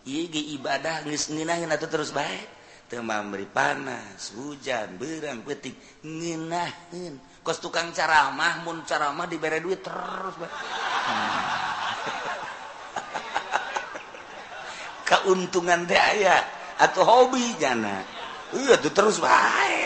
Iya 0.00 0.42
ibadah 0.58 1.04
ngis 1.04 1.28
nginahin 1.30 1.68
atau 1.70 1.86
terus 1.86 2.10
baik 2.10 2.48
temam 2.90 3.30
beri 3.30 3.46
panas 3.46 4.34
hujan 4.34 4.98
berang 4.98 5.46
petik 5.46 5.78
nginahin 6.02 7.20
kos 7.46 7.62
tukang 7.62 7.94
caramah 7.94 8.66
mun 8.66 8.82
caramah 8.82 9.30
diberi 9.30 9.62
duit 9.62 9.84
terus 9.84 10.34
baik 10.40 10.50
keuntungan 15.10 15.84
daya 15.84 16.42
atau 16.80 17.04
hobi 17.04 17.54
jana. 17.60 18.02
Iya 18.56 18.80
tuh 18.82 18.90
terus 18.90 19.20
baik 19.22 19.79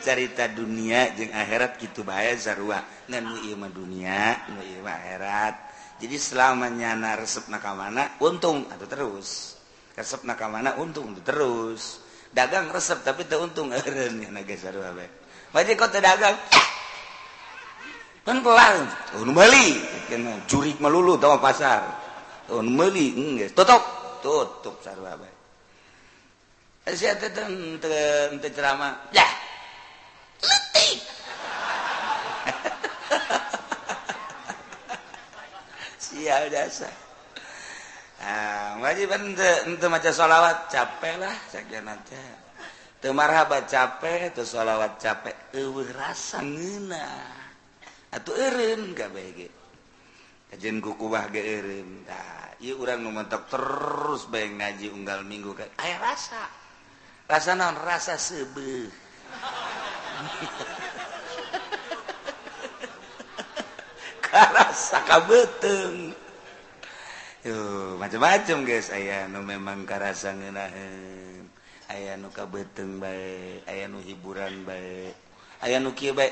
cerita 0.00 0.48
dunia 0.48 1.12
jeng 1.12 1.32
akhirat 1.32 1.76
gitu 1.76 2.00
bahaya 2.00 2.32
sarua. 2.36 2.80
zarwa 3.08 3.36
ilmu 3.44 3.68
dunia 3.68 4.48
akhirat. 4.86 5.54
Jadi 6.00 6.16
selamanya 6.16 6.96
na 6.96 7.12
resep 7.16 7.48
nakamana 7.52 8.16
untung 8.24 8.64
atau 8.72 8.88
terus. 8.88 9.60
Resep 9.92 10.24
nakamana 10.24 10.80
untung 10.80 11.12
untung 11.12 11.24
terus. 11.24 12.00
Dagang 12.32 12.72
resep 12.72 13.04
tapi 13.04 13.28
tak 13.28 13.42
untung 13.42 13.68
wajib 15.50 15.74
kau 15.82 15.90
dagang 15.90 16.36
kan 18.26 18.38
pelan. 18.40 18.86
Tahun 19.12 19.30
beli 19.34 19.76
curi 20.48 20.72
kan 20.78 20.88
melulu 20.88 21.20
tahu 21.20 21.36
pasar. 21.42 21.84
On 22.50 22.64
beli 22.64 23.12
enggak 23.14 23.52
tutup 23.52 23.82
tutup 24.24 24.76
sarua 24.84 25.16
baik 25.16 25.40
saya 26.96 27.14
tetap 27.14 27.46
ceramah 28.50 29.12
ya 29.14 29.26
sial 36.30 36.46
jasa 36.46 36.86
wajib 38.78 39.10
untuk 39.66 39.90
maca 39.90 40.14
sholawat 40.14 40.70
capek 40.70 41.18
lah 41.18 41.34
sekian 41.50 41.90
aja. 41.90 42.22
Temarhabat 43.02 43.66
capek 43.66 44.30
itu 44.30 44.46
sholawat 44.46 44.94
capek 45.00 45.34
eueuh 45.58 45.90
rasa 45.90 46.38
ngeunah. 46.38 47.34
Atuh 48.14 48.36
eureun 48.36 48.94
kabeh 48.94 49.26
ge. 49.34 49.48
Kajian 50.52 50.78
ku 50.78 50.94
kubah 51.00 51.32
ge 51.34 51.42
eureun. 51.42 52.06
Tah 52.06 52.54
ieu 52.62 52.78
urang 52.78 53.10
terus 53.26 54.30
bae 54.30 54.46
ngaji 54.52 54.86
unggal 54.92 55.26
minggu 55.26 55.50
kan 55.56 55.66
aya 55.82 55.98
rasa. 55.98 56.46
Rasa 57.26 57.58
non 57.58 57.74
rasa 57.74 58.14
seubeuh 58.20 58.86
karasa 64.30 65.02
kabeuteung 65.08 66.19
macam-macam 67.96 68.68
guys. 68.68 68.92
Aya 68.92 69.24
nu 69.30 69.40
memang 69.40 69.88
karasa 69.88 70.36
ngenahan 70.36 71.40
aya 71.90 72.14
nuka 72.14 72.46
beteng 72.46 73.02
baik 73.02 73.66
aya 73.66 73.90
nu 73.90 73.98
hiburan 73.98 74.62
baik 74.62 75.10
aya 75.66 75.82
nu 75.82 75.90
kia 75.90 76.14
baik 76.14 76.30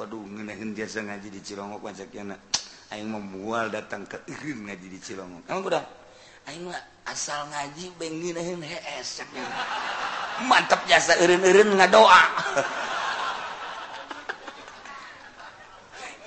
waduh 0.00 0.24
ngenahan 0.24 0.72
jasa 0.72 1.04
ngaji 1.04 1.28
di 1.28 1.44
Cilongok 1.44 1.84
macam 1.84 2.08
kiana 2.08 2.40
aing 2.88 3.12
memual 3.12 3.68
datang 3.68 4.08
ke 4.08 4.16
uh, 4.16 4.56
ngaji 4.64 4.86
di 4.88 4.96
Cilongok 4.96 5.44
emang 5.44 5.64
udah 5.68 5.84
aing 6.48 6.64
mah 6.64 6.80
asal 7.04 7.44
ngaji 7.52 7.92
beng 8.00 8.16
ngenahan 8.16 8.64
hees 8.64 9.20
mantap 10.48 10.82
jasa 10.90 11.14
eureun-eureun 11.22 11.78
ngadoa. 11.78 12.22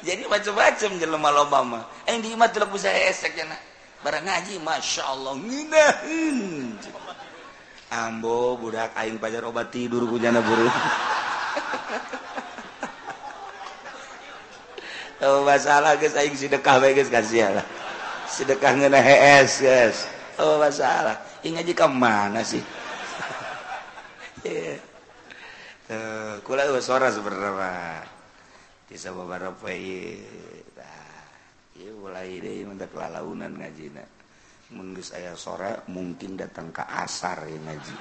Jadi 0.08 0.24
macam-macam 0.24 1.04
jelema 1.04 1.30
loba 1.36 1.60
mah. 1.68 1.84
Aing 2.08 2.24
diimat 2.24 2.56
teu 2.56 2.64
bisa 2.72 2.88
hees 2.88 3.20
kiana 3.36 3.67
barang 4.06 4.26
ngaji 4.26 4.54
Masya 4.62 5.04
Allah 5.06 5.34
Ambo 7.88 8.60
budak 8.60 8.92
aing 9.00 9.16
pajar 9.16 9.48
obat 9.48 9.72
tidur 9.72 10.04
kujana 10.06 10.44
buru 10.44 10.68
Oh, 15.18 15.42
masalah 15.42 15.98
guys 15.98 16.14
aing 16.14 16.38
sedekah 16.38 16.78
bae 16.78 16.94
guys 16.94 17.10
kasihan. 17.10 17.58
Sedekah 18.30 18.78
ngeuna 18.78 19.02
HS 19.02 19.66
guys. 19.66 19.98
Oh, 20.38 20.62
masalah. 20.62 21.18
Ing 21.42 21.58
ngaji 21.58 21.74
ka 21.74 21.90
mana 21.90 22.46
sih? 22.46 22.62
yeah. 24.46 24.78
Tuh, 25.90 26.38
kula 26.46 26.70
suara 26.86 27.10
sebenarnya. 27.10 28.06
Bisa 28.86 29.10
bapak-bapak 29.10 29.74
mulai 32.02 32.42
kelaunan 32.90 33.54
ngaji 33.54 33.94
mengus 34.74 35.16
aya 35.16 35.32
sore 35.38 35.86
mungkin 35.88 36.36
datang 36.36 36.76
ke 36.76 36.84
asar 36.84 37.48
ya 37.48 37.56
ngaji. 37.56 37.96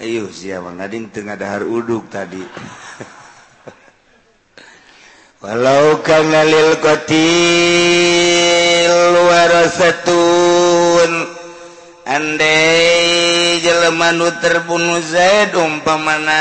Ayo 0.00 0.24
siapa 0.32 0.72
ngading 0.72 1.12
tengah 1.12 1.36
dahar 1.36 1.68
uduk 1.68 2.08
tadi. 2.08 2.40
Walau 5.42 6.00
kana 6.00 6.48
lil 6.48 6.80
qatil 6.80 7.18
warasatun 9.26 11.12
andai 12.08 13.60
jelema 13.60 14.16
nu 14.16 14.32
terbunuh 14.40 15.02
Zaid 15.02 15.52
umpamana 15.58 16.40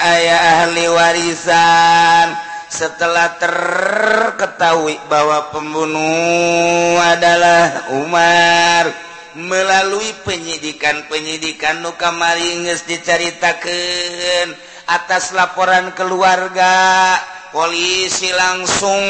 aya 0.00 0.64
ahli 0.64 0.90
warisan 0.90 2.43
setelah 2.74 3.38
terketahui 3.38 4.98
bahwa 5.06 5.54
pembunuh 5.54 6.98
adalah 6.98 7.94
Umar 8.02 8.90
melalui 9.38 10.10
penyidikan-penyidikan 10.26 11.86
Nuka 11.86 12.10
Maringes 12.10 12.82
diceritakan 12.90 14.58
atas 14.90 15.30
laporan 15.38 15.94
keluarga 15.94 17.14
polisi 17.54 18.34
langsung 18.34 19.02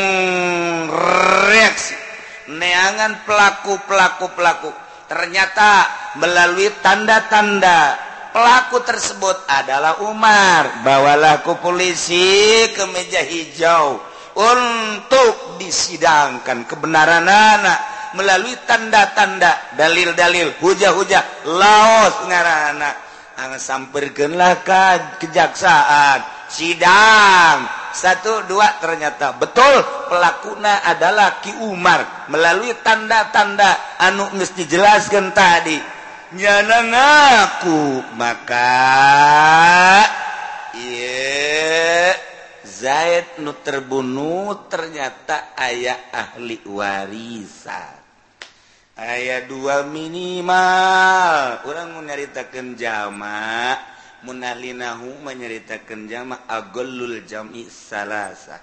reaksi. 1.49 1.97
Neangan 2.45 3.25
pelaku-pelaku 3.25 4.27
pelaku 4.37 4.71
ternyata 5.09 5.89
melalui 6.21 6.69
tanda-tanda 6.85 7.97
pelaku 8.35 8.83
tersebut 8.83 9.47
adalah 9.47 10.03
Umar. 10.03 10.83
Bawalahku 10.83 11.63
polisi 11.63 12.67
ke 12.75 12.83
meja 12.91 13.23
hijau 13.23 14.03
untuk 14.35 15.63
disidangkan 15.63 16.67
kebenaran 16.67 17.23
anak 17.23 17.79
melalui 18.19 18.59
tanda-tanda 18.67 19.79
dalil-dalil 19.79 20.59
hujah-hujah 20.59 21.47
laos 21.55 22.27
ngarana 22.27 22.91
Ang 23.35 23.59
sampirkanlah 23.59 24.63
ke 24.63 24.83
kejaksaan. 25.27 26.23
Sidang. 26.47 27.67
Satu 27.91 28.47
dua 28.47 28.79
ternyata 28.79 29.35
betul. 29.35 29.83
Pelakuna 30.07 30.87
adalah 30.87 31.43
Ki 31.43 31.51
Umar. 31.67 32.31
Melalui 32.31 32.71
tanda-tanda 32.79 33.99
anu 33.99 34.31
mesti 34.39 34.63
jelaskan 34.71 35.35
tadi. 35.35 35.75
nyana 36.35 36.79
ngaku 36.91 37.83
maka 38.19 38.71
Zaid 42.85 43.41
nu 43.41 43.57
terbunuh 43.65 44.69
ternyata 44.69 45.57
ayah 45.57 46.13
ahli 46.13 46.61
warisan. 46.69 47.97
Ayat 48.93 49.49
dua 49.49 49.89
minimal. 49.89 51.65
Orang 51.65 51.97
menyaritakan 51.97 52.77
jamak 52.77 53.81
munalinahu 54.29 55.17
menyeritakan 55.25 56.13
jamak 56.13 56.45
agolul 56.45 57.25
jami 57.25 57.73
salasa. 57.73 58.61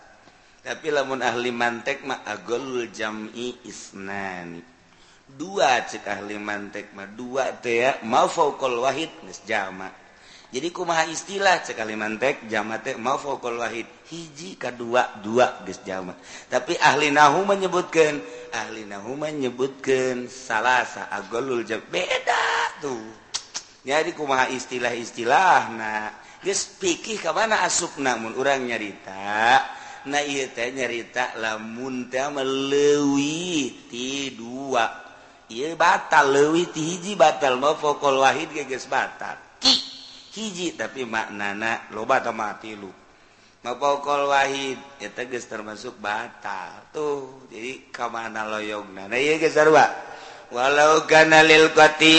Tapi 0.62 0.94
lamun 0.94 1.26
ahli 1.26 1.50
mantek 1.50 2.06
ma 2.06 2.22
agolul 2.22 2.94
jami 2.94 3.58
isnani. 3.66 4.71
dua 5.38 5.88
cek 5.88 6.04
ahli 6.08 6.36
mantek 6.36 6.92
mah 6.92 7.08
dua 7.08 7.56
teh 7.60 8.04
mafaukul 8.04 8.84
wahid 8.84 9.12
geus 9.24 9.44
jama. 9.48 9.88
Jadi 10.52 10.68
kumaha 10.76 11.08
istilah 11.08 11.64
cek 11.64 11.80
ahli 11.80 11.96
mantek 11.96 12.52
jama 12.52 12.84
teh 12.84 13.00
mafaukul 13.00 13.60
wahid. 13.64 13.88
Hiji 14.12 14.60
kedua 14.60 15.24
dua 15.24 15.64
geus 15.64 15.80
jama. 15.88 16.16
Tapi 16.52 16.76
ahli 16.76 17.08
nahu 17.14 17.48
menyebutkan 17.48 18.20
ahli 18.52 18.84
nahu 18.84 19.16
menyebutkan 19.16 20.28
salasa 20.28 21.08
agolul 21.08 21.64
jam. 21.64 21.80
Beda 21.88 22.76
tuh. 22.84 23.00
Jadi 23.82 24.14
kumaha 24.14 24.52
istilah-istilah 24.52 25.62
nah 25.74 26.12
geus 26.44 26.68
pikih 26.78 27.22
ka 27.24 27.32
mana 27.32 27.64
asupna 27.64 28.20
mun 28.20 28.36
urang 28.36 28.68
nyarita. 28.68 29.64
Nah 30.02 30.22
iya 30.26 30.50
teh 30.50 30.74
nyarita 30.74 31.38
lamun 31.38 32.10
teh 32.10 32.26
melewi 32.28 33.88
ti 33.88 34.34
dua. 34.34 35.11
Iye 35.52 35.76
batal 35.76 36.32
lewiti 36.32 36.80
hiji 36.80 37.20
batal 37.20 37.60
mau 37.60 37.76
fokol 37.76 38.24
Wahid 38.24 38.56
geges 38.56 38.88
batal. 38.88 39.36
Ki. 39.60 39.76
hiji 40.32 40.80
tapi 40.80 41.04
maknana 41.04 41.92
loba 41.92 42.24
mati 42.32 42.72
lu. 42.72 42.88
Mau 43.68 43.76
fokol 43.76 44.32
Wahid 44.32 44.80
ya 45.04 45.12
teges 45.12 45.52
termasuk 45.52 46.00
batal. 46.00 46.88
Tuh 46.96 47.52
jadi 47.52 47.92
kamana 47.92 48.48
loyong 48.48 48.96
nana 48.96 49.20
iya 49.20 49.36
geus 49.44 49.52
sarua. 49.52 49.92
Walau 50.56 51.04
kana 51.04 51.44
lil 51.44 51.76
qatil 51.76 52.16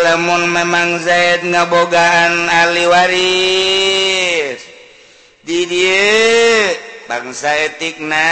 lamun 0.00 0.48
memang 0.48 0.96
Zaid 1.04 1.44
ngabogaan 1.44 2.48
ahli 2.48 2.88
waris. 2.88 4.64
Di 5.44 5.68
dieu 5.68 6.72
bangsa 7.04 7.52
etikna 7.68 8.24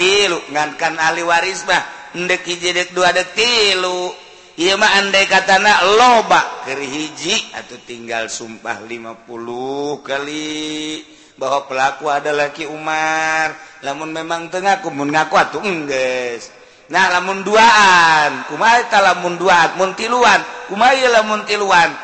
tilu 0.00 0.40
ngankan 0.48 0.96
ahli 0.96 1.20
waris 1.28 1.68
mah. 1.68 1.97
endek 2.14 2.44
dek 2.46 2.94
dua 2.96 3.12
dek 3.12 3.34
tilu. 3.34 4.12
Andai 4.58 5.30
kata 5.30 5.62
loba 5.94 6.66
keur 6.66 6.82
hiji 6.82 7.54
atuh 7.54 7.78
tinggal 7.86 8.26
sumpah 8.26 8.82
50 8.82 9.28
kali. 10.02 11.04
Bahwa 11.38 11.70
pelaku 11.70 12.10
adalah 12.10 12.50
Ki 12.50 12.66
Umar. 12.66 13.54
Namun 13.86 14.10
memang 14.10 14.50
tengah 14.50 14.82
kumun 14.82 15.14
ngaku 15.14 15.34
atuh 15.38 15.62
enggeus. 15.62 16.50
Nah 16.90 17.06
lamun 17.14 17.46
duaan. 17.46 18.48
Kumaha 18.50 18.82
eta 18.82 18.98
lamun 18.98 19.38
duaan? 19.38 19.78
Mun 19.78 19.94
tiluan. 19.94 20.42
Kumaha 20.66 20.98
ieu 20.98 21.06
lamun 21.06 21.46
tiluan? 21.46 21.94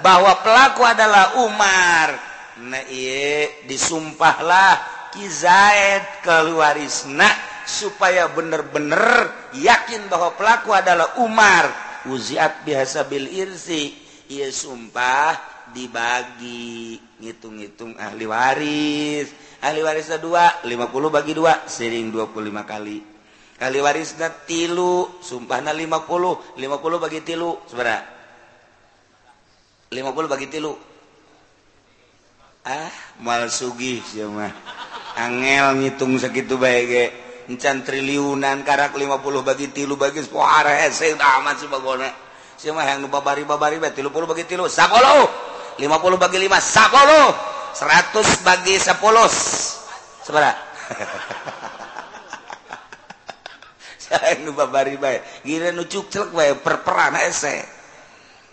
Bahwa 0.00 0.32
pelaku 0.40 0.82
adalah 0.88 1.36
Umar. 1.44 2.16
Nah 2.64 2.88
ieu 2.88 3.68
disumpahlah 3.68 4.97
Kizaid 5.12 6.20
keluarisna 6.20 7.28
supaya 7.68 8.28
bener-bener 8.32 9.32
yakin 9.56 10.08
bahwa 10.08 10.32
pelaku 10.36 10.72
adalah 10.72 11.20
Umar. 11.20 11.68
Uziat 12.08 12.64
biasa 12.64 13.04
bil 13.08 13.28
irsi. 13.28 13.92
Ia 14.28 14.48
sumpah 14.52 15.36
dibagi. 15.72 17.00
Ngitung-ngitung 17.20 17.96
ahli 17.96 18.24
waris. 18.24 19.28
Ahli 19.64 19.80
warisnya 19.82 20.22
dua 20.22 20.62
50 20.62 21.10
bagi 21.10 21.32
dua 21.34 21.66
sering 21.66 22.14
25 22.14 22.62
kali. 22.62 22.98
Kali 23.58 23.78
warisnya 23.82 24.30
tilu 24.46 25.18
sumpahna 25.18 25.74
50 25.74 26.54
50 26.54 27.02
bagi 27.02 27.20
tilu 27.26 27.58
saudara. 27.66 28.06
50 29.90 30.30
bagi 30.30 30.46
tilu. 30.46 30.78
Ah 32.62 32.92
mal 33.18 33.50
sugih 33.50 33.98
sih 34.06 34.22
mah. 34.22 34.54
angel 35.18 35.82
ngitung 35.82 36.14
segitu 36.14 36.54
baik 36.54 37.10
encan 37.50 37.82
triliunan 37.82 38.62
karak 38.62 38.94
50 38.94 39.18
bagi 39.42 39.66
tilu 39.74 39.98
bagi 39.98 40.22
suara 40.22 40.86
hese 40.86 41.10
eh, 41.10 41.18
amat 41.18 41.58
sebagona 41.64 42.06
semua 42.54 42.86
yang 42.86 43.02
nu 43.02 43.10
babari 43.10 43.42
babari 43.42 43.82
bae 43.82 43.90
30 43.90 44.06
bagi 44.12 44.44
tilu 44.46 44.70
10 44.70 44.78
50 45.80 46.22
bagi 46.22 46.38
5 46.44 46.46
10 46.46 47.74
100 47.74 48.46
bagi 48.46 48.78
10 48.78 48.94
sabara 50.22 50.54
saya 54.04 54.36
nu 54.44 54.52
babari 54.52 55.00
bae 55.00 55.24
gira 55.42 55.72
nu 55.72 55.88
cukclek 55.88 56.30
bae 56.30 56.52
perperan 56.60 57.16
eh, 57.18 57.26
hese 57.26 57.64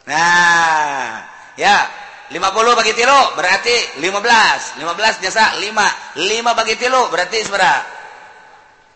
nah 0.07 1.21
ya. 1.59 2.04
50 2.31 2.79
bagi 2.79 2.93
tilu 2.97 3.19
berarti 3.37 4.01
15 4.01 4.81
15 4.81 5.23
jasa 5.23 5.57
5 5.61 6.17
5 6.17 6.57
bagi 6.57 6.75
tilu 6.77 7.01
berarti 7.13 7.37
seberapa? 7.45 7.81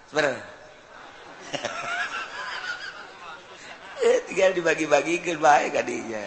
Seberapa? 0.09 0.39
Eh, 3.99 4.23
tinggal 4.32 4.55
dibagi-bagi 4.55 5.19
ke 5.19 5.36
baik 5.36 5.75
kadinya 5.75 6.23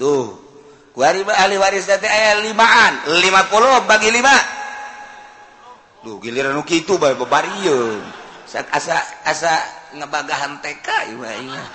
tuh. 0.00 0.40
Kuari 0.96 1.20
ahli 1.20 1.60
waris 1.60 1.84
teh 1.84 2.00
aya 2.00 2.40
limaan. 2.40 3.04
50 3.04 3.84
bagi 3.84 4.08
5 4.08 4.56
tuh 6.06 6.22
giliran 6.22 6.54
nu 6.54 6.62
kitu 6.62 7.02
bae 7.02 7.18
bebarieun 7.18 7.98
asa 8.70 8.94
asa 9.26 9.52
ngebagahan 9.98 10.62
TK 10.62 10.86
ieu 11.10 11.18
mah. 11.18 11.66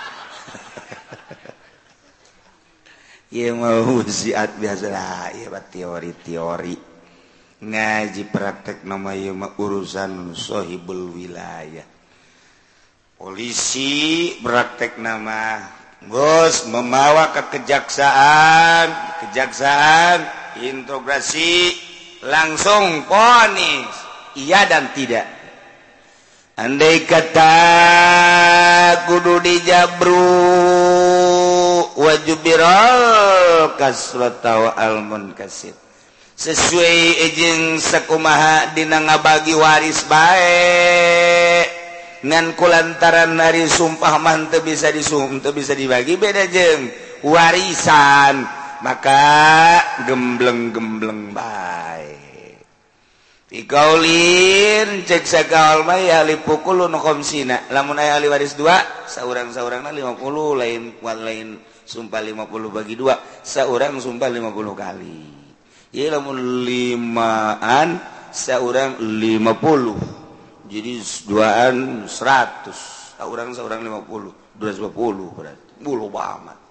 mau 3.32 4.04
mauziat 4.04 4.60
biasalah 4.60 5.32
teori-teori. 5.72 6.76
Ngaji 7.62 8.22
praktek 8.28 8.84
nama 8.84 9.16
urusan 9.56 10.36
sohibul 10.36 11.16
wilayah. 11.16 11.86
Polisi 13.16 14.34
praktek 14.42 15.00
nama 15.00 15.62
Bos 16.02 16.66
memawa 16.66 17.30
ke 17.30 17.46
kejaksaan 17.54 18.90
kejaksaan 19.22 20.18
integrasi 20.58 21.78
langsung 22.26 23.06
ponis 23.06 23.94
iya 24.34 24.66
dan 24.66 24.90
tidak. 24.90 25.41
andai 26.56 27.08
kata 27.08 27.54
kudu 29.08 29.40
dijabru 29.40 30.28
wajubiral 31.96 33.00
kaswatawa 33.80 34.76
almun 34.76 35.32
kasir 35.32 35.72
sesuai 36.36 37.30
ejeng 37.30 37.78
sakumaha 37.80 38.74
dina 38.76 39.00
ngabagi 39.00 39.54
waris 39.56 40.04
baik 40.10 41.82
ngan 42.22 42.54
kulantaran 42.54 43.34
nari 43.34 43.66
sumpah 43.66 44.18
mantep 44.22 44.62
bisa 44.62 44.94
disum 44.94 45.42
teu 45.42 45.50
bisa 45.50 45.74
dibagi 45.74 46.14
beda 46.14 46.46
jeng. 46.46 46.86
Warisan 47.22 48.42
maka 48.82 49.78
gembleng-gembleng 50.10 51.30
baik 51.30 52.31
Ikaulin 53.52 55.04
cek 55.04 55.28
sakal 55.28 55.84
mah 55.84 56.00
ya 56.00 56.24
li 56.24 56.40
pukulun 56.40 56.96
khamsina. 56.96 57.68
Lamun 57.68 58.00
aya 58.00 58.16
ahli 58.16 58.32
waris 58.32 58.56
dua, 58.56 58.80
saurang-saurangna 59.04 59.92
50 59.92 60.56
lain 60.56 60.96
kuat 60.96 61.20
lain 61.20 61.60
sumpah 61.84 62.24
50 62.24 62.48
bagi 62.72 62.96
dua, 62.96 63.20
saurang 63.44 64.00
sumpah 64.00 64.32
50 64.32 64.72
kali. 64.72 65.20
Ieu 65.92 66.08
lamun 66.08 66.64
limaan 66.64 68.00
saurang 68.32 68.96
50. 68.96 70.72
Jadi 70.72 70.92
duaan 71.28 72.08
100. 72.08 73.20
Saurang 73.20 73.52
saurang 73.52 73.84
50, 73.84 74.56
250 74.56 75.36
berarti. 75.36 75.84
Bulu 75.84 76.08
banget. 76.08 76.61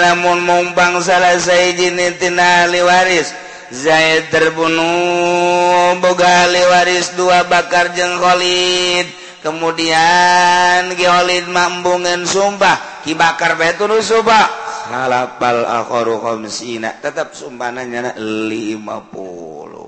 lamun 0.00 0.44
mumpang 0.44 1.00
salah 1.00 1.40
sayjitina 1.40 2.68
waris. 2.84 3.32
Zaid 3.70 4.34
terbunuh 4.34 5.94
bogali 6.02 6.58
waris 6.74 7.14
dua 7.14 7.46
bakar 7.46 7.94
jengkhoid 7.94 9.06
kemudian 9.46 10.90
Geolid 10.98 11.46
mambungen 11.48 12.26
sumpah 12.26 13.06
kibakar 13.06 13.54
betul 13.54 14.02
Subah 14.02 14.50
halapal 14.90 15.64
akhru 15.64 16.18
khamsina 16.20 16.98
tetap 17.00 17.32
sumbanannya 17.32 18.18
50 18.18 19.79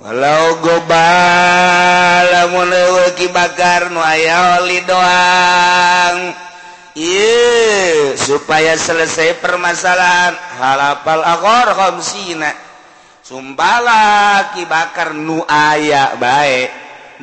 walau 0.00 0.60
gobalki 0.64 0.88
bakar 3.32 3.92
nuyaoli 3.92 4.80
doang. 4.88 6.18
Iye, 6.90 8.18
supaya 8.18 8.74
selesai 8.74 9.38
permasalahan 9.38 10.34
halapal 10.58 11.22
akhor 11.22 11.70
Sina 12.02 12.50
Sumbala 13.22 14.50
ki 14.50 14.66
bakar 14.66 15.14
nu 15.14 15.38
aya 15.46 16.18
baik 16.18 16.66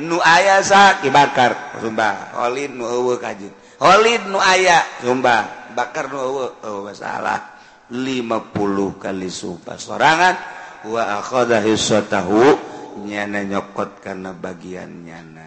nu 0.00 0.24
aya 0.24 0.64
sakit 0.64 1.12
bakar 1.12 1.76
Sumba 1.84 2.32
Olid 2.48 2.72
nu 2.72 3.12
kajin 3.20 3.52
nu 4.32 4.40
aya 4.40 4.80
Sumba 5.04 5.68
bakar 5.76 6.08
nu 6.08 6.48
oh, 6.48 6.88
salah 6.96 7.60
50 7.92 8.96
kali 9.00 9.28
sumpah. 9.28 9.76
Sorangan 9.76 10.34
wa 10.88 11.22
nyana 13.04 13.46
nyokot 13.46 14.02
karena 14.02 14.34
bagian 14.34 15.06
nyana. 15.06 15.46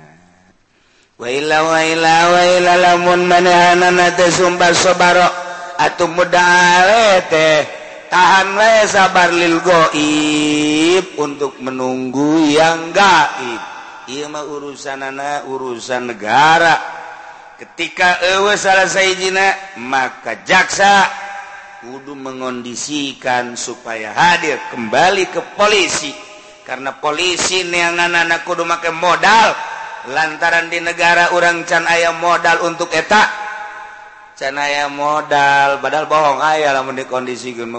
Waila 1.20 1.58
waila 1.68 2.16
waila 2.34 2.74
lamun 2.82 3.30
manehana 3.30 3.94
nate 3.94 4.32
sumpah 4.34 4.74
sobaro 4.74 5.28
atuh 5.78 6.10
mudah 6.10 7.22
teh 7.30 7.62
tahan 8.10 8.58
wae 8.58 8.90
sabar 8.90 9.30
lil 9.30 9.62
goib 9.62 11.06
untuk 11.22 11.62
menunggu 11.62 12.50
yang 12.50 12.90
gaib. 12.90 13.62
Iya 14.10 14.28
mah 14.34 14.44
urusan 14.44 15.14
anak 15.14 15.46
urusan 15.46 16.10
negara. 16.10 16.76
Ketika 17.62 18.18
ewe 18.42 18.58
salah 18.58 18.90
sayjina 18.90 19.78
maka 19.78 20.42
jaksa 20.42 21.06
kudu 21.82 22.14
mengondisikan 22.14 23.58
supaya 23.58 24.14
hadir 24.14 24.62
kembali 24.70 25.26
ke 25.34 25.42
polisi. 25.58 26.14
Karena 26.62 26.94
polisi 26.94 27.66
neangan 27.66 28.14
anak 28.14 28.46
kudu 28.46 28.62
make 28.64 28.94
modal. 28.94 29.58
Lantaran 30.14 30.70
di 30.70 30.82
negara 30.82 31.30
orang 31.34 31.62
can 31.66 31.86
ayam 31.86 32.18
modal 32.18 32.66
untuk 32.66 32.90
etak 32.90 33.30
can 34.42 34.58
ayam 34.58 34.98
modal 34.98 35.78
badal 35.78 36.10
bohong 36.10 36.42
ayah 36.42 36.74
lamun 36.74 36.98
dikondisikan 36.98 37.70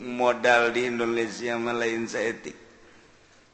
modal 0.00 0.72
di 0.72 0.88
Indonesia 0.88 1.60
melain 1.60 2.08
seetik 2.08 2.56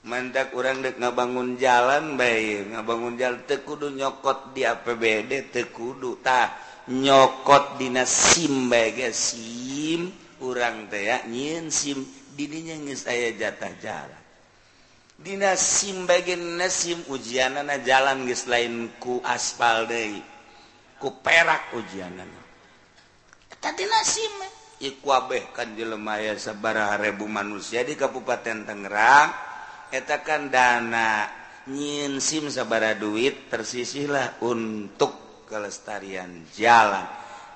mantak 0.06 0.54
orang 0.54 0.86
dek 0.86 1.02
ngabangun 1.02 1.58
jalan 1.58 2.14
baik 2.14 2.70
ngabangun 2.70 3.18
jalan 3.18 3.42
tekudu 3.50 3.90
nyokot 3.90 4.54
di 4.54 4.62
APBD 4.62 5.50
tekudu 5.50 6.22
tah. 6.22 6.71
nyokot 6.92 7.80
dina 7.80 8.04
SIM 8.04 8.68
baga 8.68 9.08
SIM 9.08 10.12
urang 10.44 10.92
teh 10.92 11.08
nyin 11.32 11.72
SIM 11.72 12.04
didinya 12.36 12.76
geus 12.84 13.08
aya 13.08 13.32
jatah 13.32 13.72
jalan. 13.80 14.22
Dina 15.16 15.56
SIM 15.56 16.04
baga 16.04 16.36
SIM 16.68 17.00
ujianana 17.08 17.80
jalan 17.80 18.28
geus 18.28 18.44
lain 18.44 18.92
ku 19.00 19.24
aspal 19.24 19.88
deui 19.88 20.20
ku 21.00 21.16
perak 21.24 21.72
ujianana. 21.72 22.40
Eta 23.48 23.72
dina 23.72 24.00
SIM 24.04 24.34
eh. 24.44 24.52
ieu 24.82 24.98
kabeh 24.98 25.54
kan 25.54 25.78
jelema 25.78 26.18
aya 26.18 26.34
sabaraha 26.34 26.98
ribu 26.98 27.30
manusia 27.30 27.86
di 27.86 27.96
Kabupaten 27.96 28.66
Tangerang. 28.68 29.30
Eta 29.92 30.24
kan 30.24 30.50
dana 30.50 31.30
nyin 31.70 32.18
SIM 32.18 32.50
sabara 32.50 32.98
duit 32.98 33.46
tersisihlah 33.46 34.42
untuk 34.42 35.21
kelestarian 35.52 36.48
jalan. 36.56 37.04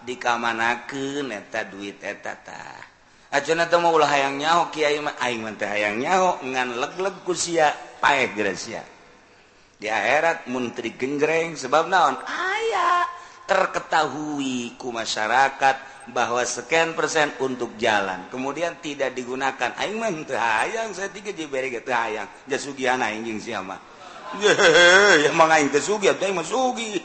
Di 0.05 0.21
kamanakeun 0.21 1.33
eta 1.33 1.65
duit 1.65 2.05
eta 2.05 2.37
tah. 2.37 2.85
Ajeuna 3.33 3.65
teh 3.65 3.81
mah 3.81 3.91
ulah 3.91 4.07
hayang 4.07 4.37
nyaho 4.37 4.69
kiai 4.69 5.01
mah 5.01 5.17
aing 5.19 5.41
mah 5.41 5.57
teh 5.57 5.67
hayang 5.67 5.97
nyaho 5.99 6.45
ngan 6.45 6.77
leg-leg 6.77 7.17
ku 7.25 7.33
sia 7.33 7.73
paeh 7.99 8.31
gracia 8.37 8.85
di 9.77 9.91
akhirat 9.91 10.47
muntri 10.53 10.95
gengreng 10.95 11.59
sebab 11.59 11.91
naon? 11.91 12.17
Aya 12.23 13.09
terketahui 13.51 14.79
ku 14.79 14.95
masyarakat 14.95 16.09
bahwa 16.15 16.39
sekian 16.47 16.95
persen 16.95 17.35
untuk 17.43 17.75
jalan. 17.75 18.31
Kemudian 18.31 18.79
tidak 18.79 19.11
digunakan. 19.11 19.75
Aing 19.75 19.99
mah 19.99 20.13
teu 20.23 20.39
hayang 20.39 20.95
saya 20.95 21.11
tiga 21.11 21.35
diberi 21.35 21.75
teu 21.83 21.91
hayang. 21.91 22.31
Jasugiana 22.47 23.11
anjing 23.11 23.43
siapa 23.43 23.97
ya 25.23 25.31
mang 25.33 25.51
aing 25.53 25.71
teh 25.71 25.79
sugih 25.79 26.11
teh 26.19 26.29
mah 26.35 26.43
sugih 26.43 26.99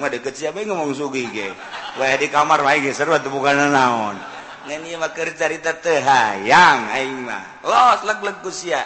Mah 0.00 0.08
deket 0.08 0.32
siapa 0.40 0.64
ngomong 0.64 0.96
sugi 0.96 1.28
ge. 1.28 1.52
Wah 2.00 2.16
di 2.16 2.32
kamar 2.32 2.64
mah 2.64 2.72
ge 2.80 2.96
seru 2.96 3.12
atuh 3.12 3.28
bukan 3.28 3.68
naon. 3.68 4.16
Ngan 4.64 4.84
ieu 4.88 4.96
mah 4.96 5.12
keur 5.12 5.36
carita 5.36 5.76
teu 5.76 6.00
hayang 6.00 6.88
aing 6.96 7.28
mah. 7.28 7.60
Los 7.64 8.00
leg-leg 8.08 8.40
ku 8.40 8.48
sia. 8.48 8.80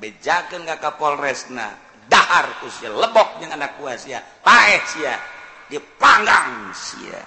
Bejakeun 0.00 0.64
ka 0.64 0.80
Kapolresna. 0.80 1.76
Dahar 2.08 2.48
ku 2.64 2.72
sia 2.72 2.88
lebok 2.88 3.36
jeung 3.40 3.52
anak 3.52 3.76
kuas 3.76 4.08
sia. 4.08 4.24
Paeh 4.40 4.80
sia. 4.88 5.20
Dipanggang 5.68 6.72
sia. 6.72 7.20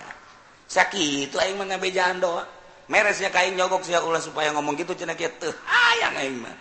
Sakitu 0.66 1.38
aing 1.38 1.62
mah 1.62 1.70
ngabejaan 1.70 2.18
doa. 2.18 2.46
Meresnya 2.90 3.30
kain 3.30 3.54
nyogok 3.54 3.86
sia 3.86 4.02
ulah 4.02 4.20
supaya 4.20 4.50
ngomong 4.58 4.74
gitu 4.74 4.98
cenah 4.98 5.14
kieu 5.14 5.30
teu 5.38 5.54
hayang 5.70 6.18
aing 6.18 6.38
mah. 6.42 6.56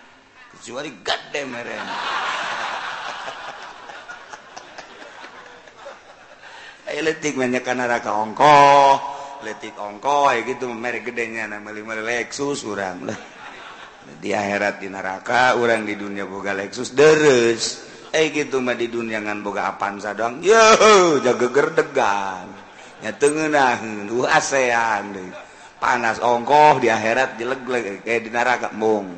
Kecuali 0.52 0.92
gede 1.00 1.42
mere. 1.48 1.80
letik 6.98 7.38
banyak 7.38 7.62
neraka 7.62 8.10
ongkoh 8.10 9.20
letik 9.46 9.76
ongkoh 9.76 10.34
ya 10.34 10.44
gitu 10.44 10.68
merek 10.68 11.12
gedenya 11.12 11.48
nama 11.48 11.70
lima 11.72 11.96
Lexus 11.96 12.64
urang. 12.68 13.08
Lah 13.08 13.18
di 14.20 14.34
akhirat 14.36 14.82
di 14.82 14.88
neraka 14.90 15.56
urang 15.56 15.88
di 15.88 15.96
dunia 15.96 16.28
boga 16.28 16.52
Lexus 16.52 16.92
deres. 16.92 17.88
Eh 18.10 18.34
gitu 18.34 18.58
mah 18.58 18.74
di 18.74 18.90
dunia 18.90 19.22
ngan 19.22 19.40
boga 19.40 19.70
Avanza 19.70 20.12
doang. 20.12 20.42
Yo 20.42 21.22
jaga 21.22 21.46
gerdegan. 21.48 22.46
Ya 23.00 23.16
tengenah 23.16 23.80
lu 24.10 24.28
ASEAN 24.28 25.04
deh. 25.16 25.30
panas 25.80 26.20
ongkoh 26.20 26.76
di 26.76 26.92
akhirat 26.92 27.40
di 27.40 27.48
leg 27.48 27.64
kayak 28.04 28.20
di 28.20 28.28
neraka 28.28 28.68
mung 28.76 29.08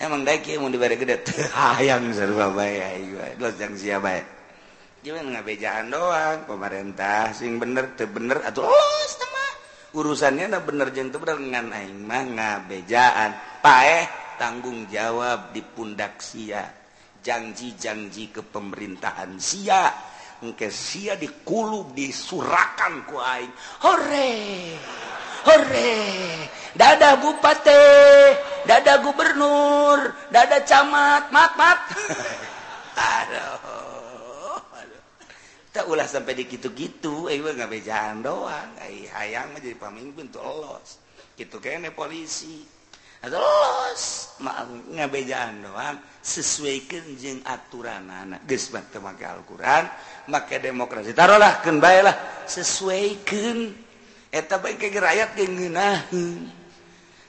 emang 0.00 0.24
daki 0.24 0.56
mau 0.56 0.72
diberi 0.72 0.96
gede. 0.96 1.20
Hayang 1.52 2.08
serba 2.16 2.48
baik 2.48 3.36
dosa 3.36 3.68
yang 3.68 3.76
siapa 3.76 4.08
ya 4.16 4.24
jangan 5.02 5.36
ngabejahan 5.36 5.86
doang. 5.90 6.38
Pemerintah 6.46 7.34
sing 7.34 7.58
bener 7.58 7.92
te 7.98 8.06
bener 8.06 8.40
atau 8.46 8.70
oh 8.70 9.02
sama 9.10 9.44
urusannya 9.98 10.46
na 10.54 10.62
bener 10.62 10.94
jeng 10.94 11.10
te 11.10 11.18
bener 11.18 11.38
ngan 11.38 11.68
aing 11.74 12.00
mah 12.06 12.24
ngabejaan. 12.24 13.30
Paeh 13.60 14.06
tanggung 14.38 14.86
jawab 14.88 15.50
di 15.50 15.60
pundak 15.60 16.22
sia. 16.22 16.64
Janji 17.22 17.78
janji 17.78 18.30
ke 18.30 18.42
pemerintahan 18.42 19.38
sia. 19.38 19.90
Engke 20.42 20.74
sia 20.74 21.14
dikulub 21.14 21.94
disurakan 21.94 23.06
ku 23.06 23.18
aing. 23.18 23.52
Hore! 23.86 24.34
Hore! 25.46 25.94
Dada 26.74 27.20
bupati 27.20 27.78
dada 28.62 29.02
gubernur 29.02 30.14
dada 30.30 30.62
camat 30.62 31.34
mat 31.34 31.52
mat 31.58 31.78
tak 35.72 35.88
ulah 35.88 36.04
sampai 36.04 36.36
di 36.36 36.44
gitu-gitu 36.44 37.32
eh 37.32 37.40
gue 37.40 37.56
nggak 37.56 37.72
bejaan 37.72 38.20
doang. 38.20 38.76
Eh 38.84 39.08
hayang 39.08 39.56
jadi 39.56 39.72
pemimpin 39.74 40.28
tuh 40.28 40.44
los 40.44 41.00
gitu 41.34 41.56
kayaknya 41.56 41.96
polisi. 41.96 42.60
Atau 43.24 43.40
los 43.40 44.36
maaf 44.44 44.68
nggak 44.68 45.08
bejaan 45.08 45.64
doang. 45.64 45.96
Sesuaikan 46.20 47.16
jeng 47.16 47.40
aturan 47.48 48.06
anak 48.06 48.44
geus 48.44 48.68
make 48.70 48.92
Al-Qur'an 49.00 49.88
make 50.28 50.60
demokrasi. 50.60 51.16
Taruhlah 51.16 51.64
keun 51.64 51.80
bae 51.80 52.04
lah. 52.04 52.44
Sesuaikan. 52.44 53.72
Eh, 54.28 54.40
Eta 54.44 54.60
bae 54.60 54.76
ke 54.76 54.92
rakyat 54.92 55.36
ge 55.36 55.44
ngeunaheun. 55.48 56.52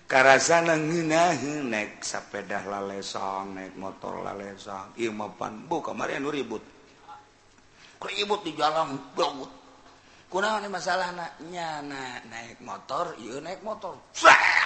Karasana 0.04 0.76
ngeunaheun 0.76 1.72
naik 1.72 2.04
sepeda 2.04 2.60
lalesong 2.68 3.56
naik 3.56 3.74
motor 3.80 4.20
lalesong. 4.24 5.00
Ieu 5.00 5.16
mah 5.16 5.32
pan 5.32 5.64
bu 5.64 5.80
kemarin 5.80 6.20
nu 6.20 6.32
ribut. 6.32 6.72
ribut 8.06 8.43
di 8.43 8.51
jalan 8.56 8.99
dawut 9.16 9.51
kunaon 10.34 10.66
masalah 10.74 11.14
nyana 11.45 12.26
naik 12.26 12.58
motor 12.66 13.14
iya 13.22 13.38
naik 13.38 13.62
motor. 13.62 13.93
Frak! 14.18 14.66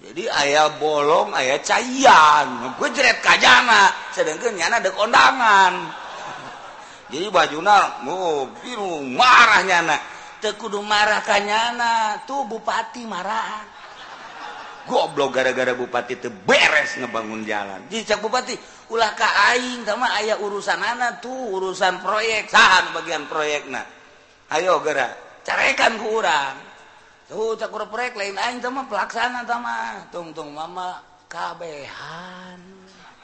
jadi 0.00 0.32
ayah 0.32 0.80
bolong 0.80 1.36
ayah 1.36 1.60
cayan 1.60 2.72
gue 2.80 2.88
jeret 2.96 3.20
kajana 3.20 3.92
sedangkan 4.16 4.56
nyana 4.56 4.80
ada 4.80 4.90
kondangan. 4.96 5.74
Jadi 7.10 7.26
bajuna 7.28 8.06
mau 8.06 8.48
biru 8.62 9.02
marah 9.02 9.60
nyana. 9.66 9.96
Tekudu 10.40 10.80
marah 10.80 11.20
kanyana 11.20 12.24
tuh 12.24 12.48
bupati 12.48 13.04
marah 13.04 13.60
goblok 14.90 15.38
gara-gara 15.38 15.70
bupati 15.70 16.18
itu 16.18 16.26
beres 16.26 16.98
ngebangun 16.98 17.46
jalan. 17.46 17.78
Dicak 17.86 18.18
bupati 18.18 18.58
ulah 18.90 19.14
ka 19.14 19.54
aing 19.54 19.86
sama 19.86 20.10
ayah 20.18 20.42
urusan 20.42 20.82
anak 20.82 21.22
tuh 21.22 21.30
urusan 21.30 22.02
proyek 22.02 22.50
saham 22.50 22.90
bagian 22.98 23.30
proyek 23.30 23.70
nah 23.70 23.86
ayo 24.58 24.82
gara 24.82 25.14
carekan 25.46 25.94
ku 26.02 26.18
urang. 26.18 26.58
Tuh 27.30 27.54
cak 27.54 27.70
proyek 27.70 28.18
lain 28.18 28.34
aing 28.34 28.58
sama 28.58 28.90
pelaksana 28.90 29.46
sama 29.46 30.02
tung 30.10 30.34
tung 30.34 30.50
mama 30.50 30.98
kabehan. 31.30 32.58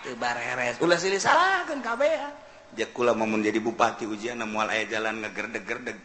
Tebareres 0.06 0.78
ulah 0.78 0.94
silih 0.94 1.18
salahkan 1.18 1.82
kabehan. 1.82 2.30
Dia 2.78 2.86
kula 2.94 3.10
mau 3.18 3.26
menjadi 3.26 3.58
bupati 3.58 4.06
ujian 4.06 4.38
mual 4.46 4.70
ayah 4.70 4.86
jalan 4.98 5.26
ngegerdeg-gerdeg 5.26 5.98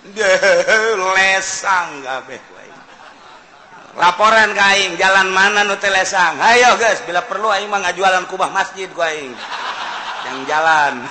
lesang 1.14 2.00
kabeh 2.00 2.40
laporan 3.98 4.54
kaing 4.54 4.94
jalan 4.94 5.34
mana 5.34 5.66
nutelesang 5.66 6.38
ayo 6.38 6.78
guys 6.78 7.02
bila 7.02 7.26
perlu 7.26 7.50
aing 7.50 7.66
mah 7.66 7.82
ngajualan 7.88 8.26
kubah 8.30 8.50
masjid 8.54 8.86
ku 8.90 9.02
aing. 9.02 9.34
Yang 10.26 10.38
jalan. 10.46 10.94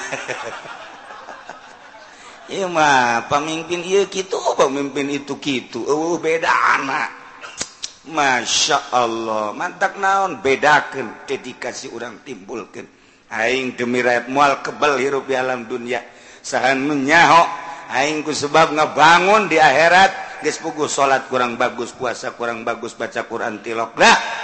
Iya 2.50 2.66
mah 2.66 3.30
pemimpin 3.30 3.86
iya 3.86 4.10
gitu 4.10 4.42
pemimpin 4.58 5.06
itu 5.14 5.38
gitu 5.38 5.86
uh 5.86 6.18
beda 6.18 6.50
anak. 6.50 7.10
Masya 8.10 8.90
Allah 8.90 9.54
mantak 9.54 10.02
naon? 10.02 10.42
Bedakan 10.42 11.30
dedikasi 11.30 11.94
orang 11.94 12.26
timbulkan 12.26 12.90
aing 13.30 13.78
demi 13.78 14.02
rakyat 14.02 14.34
mual 14.34 14.66
kebel 14.66 14.98
hirup 14.98 15.30
di 15.30 15.38
alam 15.38 15.70
dunia. 15.70 16.02
Sahan 16.42 16.82
menyahok 16.90 17.48
aing 17.94 18.26
ku 18.26 18.34
sebab 18.34 18.74
ngebangun 18.74 19.46
di 19.46 19.62
akhirat. 19.62 20.12
gespugus 20.40 20.96
salat 20.96 21.28
kurang 21.28 21.60
bagus 21.60 21.92
puasa 21.92 22.36
kurang 22.36 22.64
bagus 22.64 22.96
baca 22.96 23.28
Quran 23.28 23.60
tiloklah 23.60 24.40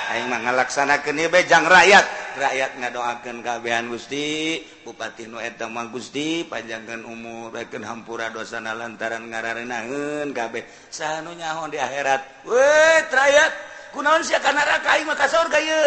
laksanakan 0.55 1.27
bejang 1.31 1.65
rakyat. 1.65 2.05
Rakyat 2.35 2.71
ngadoakan 2.83 3.39
keabehan 3.39 3.87
Gusti 3.87 4.59
Bupati 4.83 5.23
Nuetama 5.23 5.87
Gusti 5.87 6.43
panjangkan 6.43 7.07
umur 7.07 7.55
reken 7.55 7.87
hampura 7.87 8.27
dosana 8.27 8.75
lantaran 8.75 9.31
ngararenangan 9.31 10.35
kabeh. 10.35 10.67
Sanu 10.91 11.31
nyahon 11.31 11.71
di 11.71 11.79
akhirat. 11.79 12.43
Weh 12.43 12.99
rakyat 13.07 13.51
kunaon 13.95 14.19
sia 14.27 14.43
kana 14.43 14.67
neraka? 14.67 14.99
Maka 15.07 15.31
surga 15.31 15.59
ye 15.63 15.83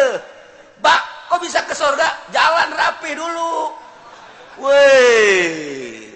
bak 0.81 1.29
kok 1.29 1.37
bisa 1.37 1.61
ke 1.69 1.77
surga 1.77 2.33
jalan 2.33 2.69
rapi 2.73 3.11
dulu. 3.13 3.53
Weh. 4.65 6.08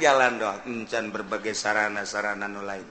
jalan 0.00 0.32
docan 0.40 1.04
berbagai 1.12 1.52
sarana-sarana 1.52 2.48
nu 2.48 2.64
lain. 2.64 2.86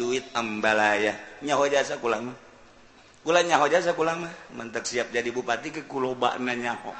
Duit 0.00 0.28
ambalaya. 0.32 1.40
Nyaho 1.42 1.68
jasa 1.68 2.00
kulama 2.00 2.46
kula 3.26 3.42
nyaho 3.42 3.66
jasa 3.66 3.90
kulama 3.90 4.30
mentek 4.54 4.86
siap 4.86 5.10
jadi 5.10 5.34
bupati 5.34 5.74
ke 5.74 5.82
kuloba 5.90 6.38
na 6.38 6.54
nyaho. 6.54 6.94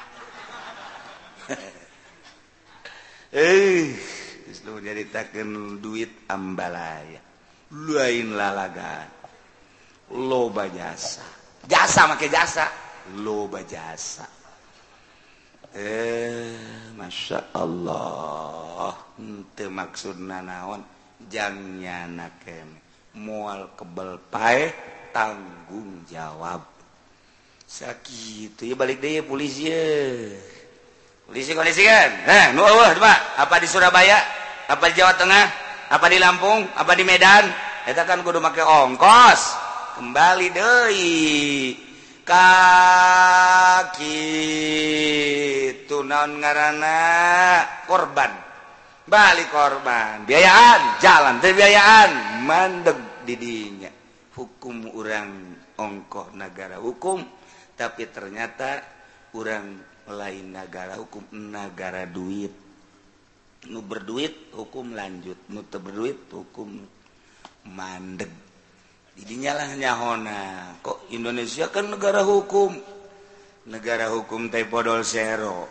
Eh 3.30 3.94
jadi 4.50 4.70
nyaritakan 4.74 5.78
duit 5.78 6.26
ambalaya. 6.26 7.22
Lain 7.70 8.34
lalagan 8.34 9.06
loba 10.10 10.66
jasa. 10.66 11.22
Jasa 11.62 12.10
make 12.10 12.26
jasa. 12.26 12.66
Loba 13.22 13.62
jasa. 13.62 14.35
eh 15.76 16.56
Masya 16.96 17.52
Allah 17.52 18.96
maksud 19.68 20.16
nanaon 20.16 20.80
jannya 21.28 22.08
na 22.08 22.32
mual 23.16 23.72
kebel 23.76 24.20
pae 24.32 24.72
tanggung 25.12 26.04
jawab. 26.08 26.64
Sakit 27.66 28.56
ya 28.62 28.74
balik 28.78 29.02
deh 29.02 29.20
polisi 29.26 29.68
polisi 31.26 31.52
polisi 31.52 31.82
kan? 31.82 32.10
Nah 32.24 32.44
nu 32.54 32.62
eueuh 32.62 32.96
apa 33.36 33.54
di 33.60 33.66
Surabaya? 33.68 34.16
Apa 34.66 34.90
di 34.90 34.94
Jawa 34.98 35.14
Tengah? 35.18 35.46
Apa 35.90 36.06
di 36.10 36.18
Lampung? 36.18 36.66
Apa 36.74 36.94
di 36.94 37.02
Medan? 37.06 37.46
Kita 37.86 38.02
kan 38.02 38.22
kudu 38.22 38.42
make 38.42 38.62
ongkos. 38.62 39.54
Kembali 39.98 40.46
deh 40.52 41.85
kaki. 42.26 44.18
Tunaon 45.86 46.42
ngaana 46.42 46.98
korban. 47.86 48.34
Balik 49.06 49.54
korban. 49.54 50.26
Biayaan. 50.26 50.98
Jalan 50.98 51.38
terbiayaan 51.38 52.42
mandeg 52.42 52.98
didinya 53.22 53.90
hukum 54.34 54.90
orang 54.98 55.54
ongkoh 55.78 56.34
negara 56.34 56.82
hukum. 56.82 57.22
Tapi 57.78 58.10
ternyata 58.10 58.82
orang 59.38 59.78
lain 60.10 60.50
negara 60.50 60.98
hukum. 60.98 61.22
Negara 61.30 62.02
duit. 62.10 62.50
Nu 63.70 63.82
berduit 63.86 64.50
hukum 64.50 64.98
lanjut. 64.98 65.38
Nu 65.54 65.62
berduit 65.62 66.26
hukum 66.34 66.82
mandeg. 67.70 68.45
jadinyalah 69.16 69.74
nyahona. 69.74 70.40
Kok 70.84 71.10
Indonesia 71.10 71.72
kan 71.72 71.88
negara 71.88 72.22
hukum? 72.22 72.76
Negara 73.66 74.12
hukum 74.12 74.46
teh 74.52 74.62
Tepodol 74.62 75.02
Sero. 75.02 75.66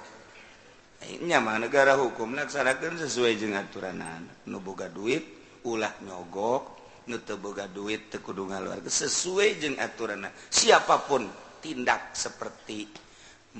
Nyama 1.06 1.62
negara 1.62 1.94
hukum 1.96 2.34
laksanakan 2.34 2.98
sesuai 2.98 3.38
dengan 3.38 3.70
aturanan 3.70 4.26
nuboga 4.50 4.90
duit 4.90 5.24
ulah 5.64 5.94
nyogok. 6.02 6.74
Nuteboga 7.06 7.70
duit 7.70 8.10
tekudungan 8.10 8.66
luar 8.66 8.82
sesuai 8.82 9.62
jeng 9.62 9.78
aturan. 9.78 10.26
Siapapun 10.50 11.30
tindak 11.62 12.18
seperti 12.18 12.90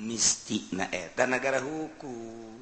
mistik 0.02 0.74
naeta 0.74 1.30
negara 1.30 1.62
hukum. 1.62 2.58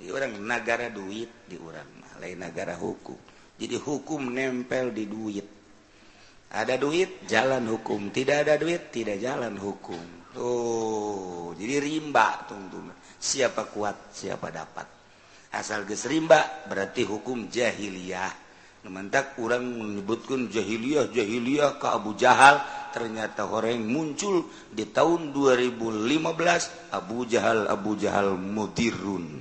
Di 0.00 0.08
orang 0.08 0.40
negara 0.40 0.88
duit 0.88 1.44
di 1.44 1.60
orang 1.60 2.16
lain 2.16 2.40
negara 2.40 2.72
hukum. 2.80 3.20
Jadi 3.60 3.76
hukum 3.76 4.32
nempel 4.32 4.96
di 4.96 5.04
duit. 5.04 5.61
ada 6.52 6.76
duit 6.76 7.24
jalan 7.24 7.64
hukum. 7.64 8.12
Tidak 8.12 8.44
ada 8.44 8.60
duit 8.60 8.92
tidak 8.92 9.16
jalan 9.16 9.56
hukum. 9.56 10.04
Tuh 10.32 11.56
jadi 11.56 11.80
rimba 11.80 12.44
tungtung 12.44 12.92
siapa 13.16 13.68
kuat 13.72 14.12
siapa 14.12 14.52
dapat. 14.52 14.86
Asal 15.52 15.84
ges 15.88 16.04
rimba 16.08 16.68
berarti 16.68 17.08
hukum 17.08 17.48
jahiliyah. 17.48 18.40
Nementak 18.82 19.38
orang 19.38 19.62
menyebutkan 19.62 20.50
jahiliyah 20.50 21.08
jahiliyah 21.14 21.78
ke 21.78 21.86
Abu 21.86 22.18
Jahal 22.18 22.58
ternyata 22.90 23.46
orang 23.46 23.78
yang 23.78 23.86
muncul 23.88 24.50
di 24.68 24.90
tahun 24.90 25.30
2015 25.30 26.90
Abu 26.90 27.24
Jahal 27.30 27.70
Abu 27.70 27.94
Jahal 27.96 28.34
mudirun. 28.36 29.40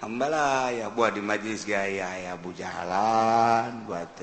Ambala 0.00 0.72
ya 0.72 0.88
buat 0.88 1.12
di 1.12 1.20
majelis 1.20 1.68
gaya 1.68 2.08
ya 2.16 2.32
Abu 2.32 2.56
Jahalan 2.56 3.84
buat 3.84 4.16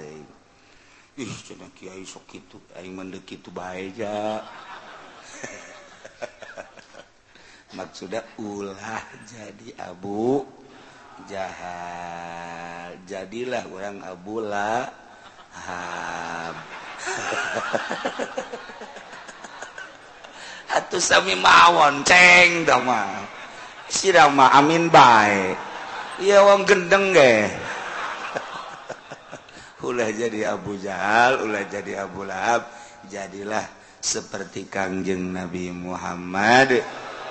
ih 1.18 1.34
cina 1.42 1.66
kiai 1.74 2.06
sok 2.06 2.38
itu 2.38 2.62
aing 2.78 2.94
mendek 2.94 3.42
itu 3.42 3.50
baja 3.50 4.46
maksudnya 7.78 8.22
ulah 8.38 9.02
jadi 9.26 9.90
abu 9.90 10.46
jahal. 11.26 12.94
Jadilah 13.10 13.66
orang 13.74 14.06
abu 14.06 14.46
lahab. 14.46 16.54
Hatu 20.70 21.02
sami 21.02 21.34
mawon 21.34 22.06
ceng 22.06 22.70
dama 22.70 23.26
sirama 23.88 24.52
amin 24.52 24.92
baik 24.92 25.56
iya 26.20 26.44
wong 26.44 26.68
gendeng 26.68 27.16
deh 27.16 27.48
ulah 29.88 30.12
jadi 30.12 30.52
Abu 30.52 30.76
Jahal 30.76 31.48
ulah 31.48 31.64
jadi 31.72 32.04
Abu 32.04 32.28
Lahab 32.28 32.68
jadilah 33.08 33.64
seperti 34.04 34.68
Kangjeng 34.68 35.32
Nabi 35.32 35.72
Muhammad 35.72 36.84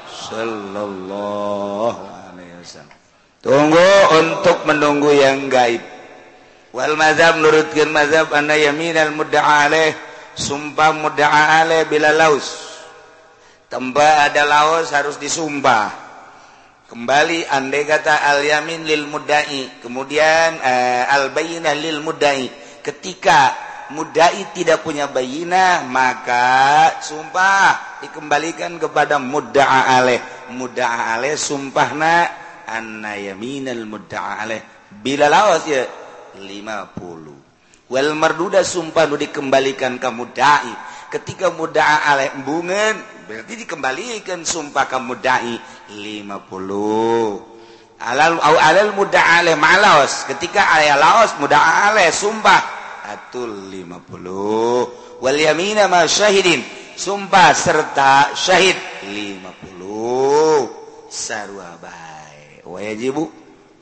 Shallallahu 0.08 2.00
Alaihi 2.00 2.56
Wasallam. 2.60 2.96
Tunggu 3.44 3.90
untuk 4.16 4.64
menunggu 4.66 5.12
yang 5.12 5.46
gaib. 5.52 5.84
Wal 6.74 6.96
mazhab 6.98 7.38
nurutkan 7.38 7.88
mazhab 7.92 8.32
anda 8.34 8.56
yaminal 8.58 9.12
mudda'a 9.14 9.70
alaih. 9.70 9.92
Sumpah 10.36 10.92
mudda'a 10.92 11.64
alaih 11.64 11.88
bila 11.88 12.12
laus. 12.12 12.64
Temba 13.70 14.26
ada 14.28 14.44
laos 14.44 14.92
harus 14.92 15.16
disumpah. 15.16 16.05
Kembali 16.86 17.50
andai 17.50 17.82
kata 17.82 18.22
al 18.22 18.46
yamin 18.46 18.86
lil 18.86 19.10
mudai 19.10 19.82
kemudian 19.82 20.54
uh, 20.62 21.04
al 21.10 21.34
bayinah 21.34 21.74
lil 21.74 21.98
mudai 21.98 22.46
ketika 22.82 23.54
mudai 23.90 24.54
tidak 24.54 24.86
punya 24.86 25.10
bayinah 25.10 25.82
maka 25.90 26.98
sumpah 27.02 27.98
dikembalikan 28.02 28.78
kepada 28.78 29.18
mudda'a 29.18 29.98
alaih 29.98 30.22
mudda'a 30.54 31.18
alaih 31.18 31.34
sumpahna 31.34 32.30
anna 32.70 33.18
yaminal 33.18 33.82
mudda'a 33.86 34.46
alaih 34.46 34.62
bila 35.02 35.26
lawas 35.26 35.66
ya 35.66 35.82
50 36.38 37.46
wal 37.86 38.10
marduda 38.18 38.66
sumpah 38.66 39.06
nu 39.06 39.16
dikembalikan 39.18 39.98
ke 39.98 40.08
mudda'i. 40.10 40.74
Ketika 41.06 41.54
mudda'a 41.54 42.10
alaih 42.12 42.34
embungan 42.34 42.98
berarti 43.30 43.62
dikembalikan 43.62 44.42
sumpah 44.42 44.90
ke 44.90 44.98
mudda'i 44.98 45.54
50 45.90 47.56
alal 48.00 48.90
muda 48.94 49.22
Laos 49.80 50.26
ketika 50.28 50.62
aya 50.74 50.94
Laos 50.98 51.32
muda 51.40 51.58
sumpah 52.12 52.62
atul 53.06 53.70
50 53.70 55.22
wal 55.22 55.38
yamina 55.38 55.86
ma 55.88 56.04
Syahidin. 56.04 56.62
Sumpah 56.96 57.52
serta 57.52 58.32
Syahid. 58.32 58.76
50 59.04 60.86
sarwabai 61.12 62.64
wajibu 62.66 63.30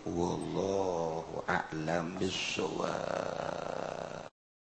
wallahu 0.04 1.40
a'lam 1.48 2.20
bissawab 2.20 3.43